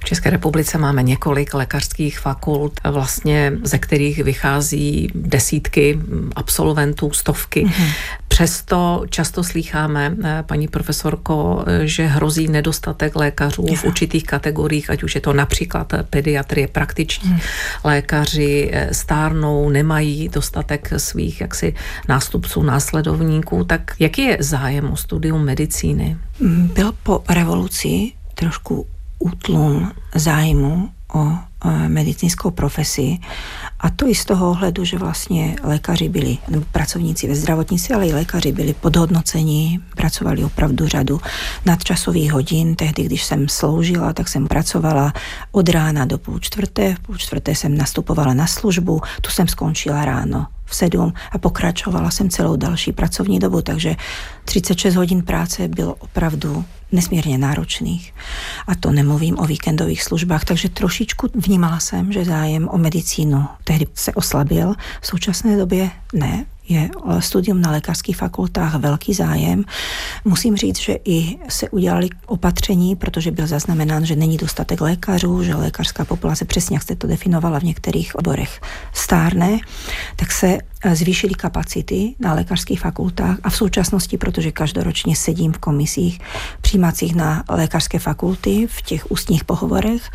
V 0.00 0.04
České 0.04 0.30
republice 0.30 0.78
máme 0.78 1.02
několik 1.02 1.54
lékařských 1.54 2.18
fakult, 2.18 2.80
vlastně 2.90 3.52
ze 3.62 3.78
kterých 3.78 4.18
vychází 4.18 5.10
desítky 5.14 5.98
absolventů, 6.36 7.10
stovky. 7.12 7.66
Mm-hmm. 7.66 7.92
Přesto 8.28 9.04
často 9.10 9.44
slýcháme, 9.44 10.16
eh, 10.24 10.44
paní 10.46 10.68
profesorko, 10.68 11.64
že 11.84 12.06
hrozí 12.06 12.48
nedostatek 12.48 13.16
lékařů 13.16 13.66
v 13.76 13.84
určitých 13.84 14.24
kategoriích, 14.24 14.90
ať 14.90 15.02
už 15.02 15.14
je 15.14 15.20
to 15.20 15.32
například 15.32 15.92
pediatrie, 16.10 16.68
praktiční 16.68 17.30
mm. 17.30 17.40
lékaři 17.84 18.70
eh, 18.72 18.94
stárnou, 18.94 19.70
nemají 19.70 20.28
dostatek 20.28 20.92
svých 20.96 21.40
jaksi 21.40 21.74
nástupců, 22.08 22.62
následovníků. 22.62 23.64
Tak 23.64 23.94
jaký 23.98 24.22
je 24.22 24.36
zájem 24.40 24.90
o 24.90 24.96
studium 24.96 25.44
medicíny? 25.44 26.16
Byl 26.74 26.92
po 27.02 27.22
revoluci 27.28 28.12
trošku 28.34 28.86
útlum 29.18 29.92
zájmu 30.14 30.90
o 31.14 31.28
eh, 31.64 31.88
medicínskou 31.88 32.50
profesi. 32.50 33.18
A 33.80 33.90
to 33.90 34.06
i 34.08 34.14
z 34.14 34.24
toho 34.24 34.50
ohledu, 34.50 34.84
že 34.84 34.98
vlastně 34.98 35.56
lékaři 35.62 36.08
byli, 36.08 36.38
nebo 36.48 36.64
pracovníci 36.72 37.28
ve 37.28 37.34
zdravotnictví, 37.34 37.94
ale 37.94 38.06
i 38.06 38.12
lékaři 38.12 38.52
byli 38.52 38.74
podhodnoceni, 38.74 39.80
pracovali 39.96 40.44
opravdu 40.44 40.88
řadu 40.88 41.20
nadčasových 41.66 42.32
hodin. 42.32 42.74
Tehdy, 42.74 43.02
když 43.02 43.24
jsem 43.24 43.48
sloužila, 43.48 44.12
tak 44.12 44.28
jsem 44.28 44.46
pracovala 44.46 45.12
od 45.52 45.68
rána 45.68 46.04
do 46.04 46.18
půl 46.18 46.38
čtvrté. 46.38 46.94
V 46.94 47.00
půl 47.00 47.16
čtvrté 47.16 47.54
jsem 47.54 47.76
nastupovala 47.76 48.34
na 48.34 48.46
službu, 48.46 49.00
tu 49.20 49.30
jsem 49.30 49.48
skončila 49.48 50.04
ráno 50.04 50.46
v 50.68 50.74
sedm 50.74 51.12
a 51.32 51.38
pokračovala 51.38 52.10
jsem 52.10 52.30
celou 52.30 52.56
další 52.56 52.92
pracovní 52.92 53.38
dobu, 53.38 53.62
takže 53.62 53.96
36 54.44 54.94
hodin 54.94 55.22
práce 55.22 55.68
bylo 55.68 55.94
opravdu 55.94 56.64
nesmírně 56.92 57.38
náročných. 57.38 58.14
A 58.66 58.74
to 58.74 58.90
nemluvím 58.90 59.38
o 59.38 59.46
víkendových 59.46 60.02
službách, 60.02 60.44
takže 60.44 60.68
trošičku 60.68 61.28
vnímala 61.34 61.80
jsem, 61.80 62.12
že 62.12 62.24
zájem 62.24 62.68
o 62.68 62.78
medicínu 62.78 63.46
tehdy 63.64 63.86
se 63.94 64.14
oslabil. 64.14 64.74
V 65.00 65.06
současné 65.06 65.56
době 65.56 65.90
ne, 66.12 66.44
je 66.68 66.90
studium 67.18 67.60
na 67.60 67.70
lékařských 67.70 68.16
fakultách 68.16 68.74
velký 68.74 69.14
zájem. 69.14 69.64
Musím 70.24 70.56
říct, 70.56 70.78
že 70.78 70.98
i 71.04 71.38
se 71.48 71.70
udělali 71.70 72.08
opatření, 72.26 72.96
protože 72.96 73.30
byl 73.30 73.46
zaznamenán, 73.46 74.06
že 74.06 74.16
není 74.16 74.36
dostatek 74.36 74.80
lékařů, 74.80 75.42
že 75.42 75.54
lékařská 75.54 76.04
populace, 76.04 76.44
přesně 76.44 76.76
jak 76.76 76.82
jste 76.82 76.96
to 76.96 77.06
definovala 77.06 77.60
v 77.60 77.64
některých 77.64 78.14
oborech, 78.14 78.60
stárne, 78.92 79.58
tak 80.16 80.32
se 80.32 80.58
eh, 80.84 80.96
zvýšily 80.96 81.34
kapacity 81.34 82.14
na 82.18 82.34
lékařských 82.34 82.80
fakultách 82.80 83.38
a 83.42 83.50
v 83.50 83.56
současnosti, 83.56 84.18
protože 84.18 84.52
každoročně 84.52 85.16
sedím 85.16 85.52
v 85.52 85.58
komisích 85.58 86.20
přijímacích 86.60 87.14
na 87.14 87.44
lékařské 87.48 87.98
fakulty 87.98 88.66
v 88.70 88.82
těch 88.82 89.10
ústních 89.10 89.44
pohovorech 89.44 90.10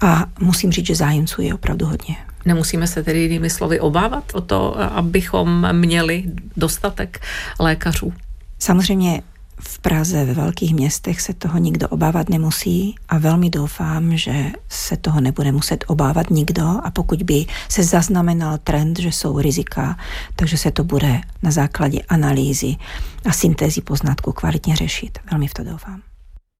a 0.00 0.24
musím 0.40 0.72
říct, 0.72 0.86
že 0.86 0.94
zájemců 0.94 1.42
je 1.42 1.54
opravdu 1.54 1.86
hodně. 1.86 2.16
Nemusíme 2.48 2.86
se 2.86 3.02
tedy 3.02 3.18
jinými 3.18 3.50
slovy 3.50 3.80
obávat 3.80 4.24
o 4.34 4.40
to, 4.40 4.80
abychom 4.80 5.72
měli 5.72 6.24
dostatek 6.56 7.20
lékařů? 7.60 8.12
Samozřejmě 8.58 9.22
v 9.60 9.78
Praze, 9.78 10.24
ve 10.24 10.34
velkých 10.34 10.74
městech 10.74 11.20
se 11.20 11.34
toho 11.34 11.58
nikdo 11.58 11.88
obávat 11.88 12.28
nemusí 12.28 12.94
a 13.08 13.18
velmi 13.18 13.50
doufám, 13.50 14.16
že 14.16 14.50
se 14.68 14.96
toho 14.96 15.20
nebude 15.20 15.52
muset 15.52 15.84
obávat 15.86 16.30
nikdo 16.30 16.66
a 16.84 16.90
pokud 16.90 17.22
by 17.22 17.46
se 17.68 17.84
zaznamenal 17.84 18.58
trend, 18.58 18.98
že 18.98 19.08
jsou 19.08 19.38
rizika, 19.38 19.98
takže 20.36 20.56
se 20.58 20.70
to 20.70 20.84
bude 20.84 21.20
na 21.42 21.50
základě 21.50 22.02
analýzy 22.08 22.76
a 23.24 23.32
syntézy 23.32 23.80
poznatku 23.80 24.32
kvalitně 24.32 24.76
řešit. 24.76 25.18
Velmi 25.30 25.48
v 25.48 25.54
to 25.54 25.64
doufám. 25.64 26.07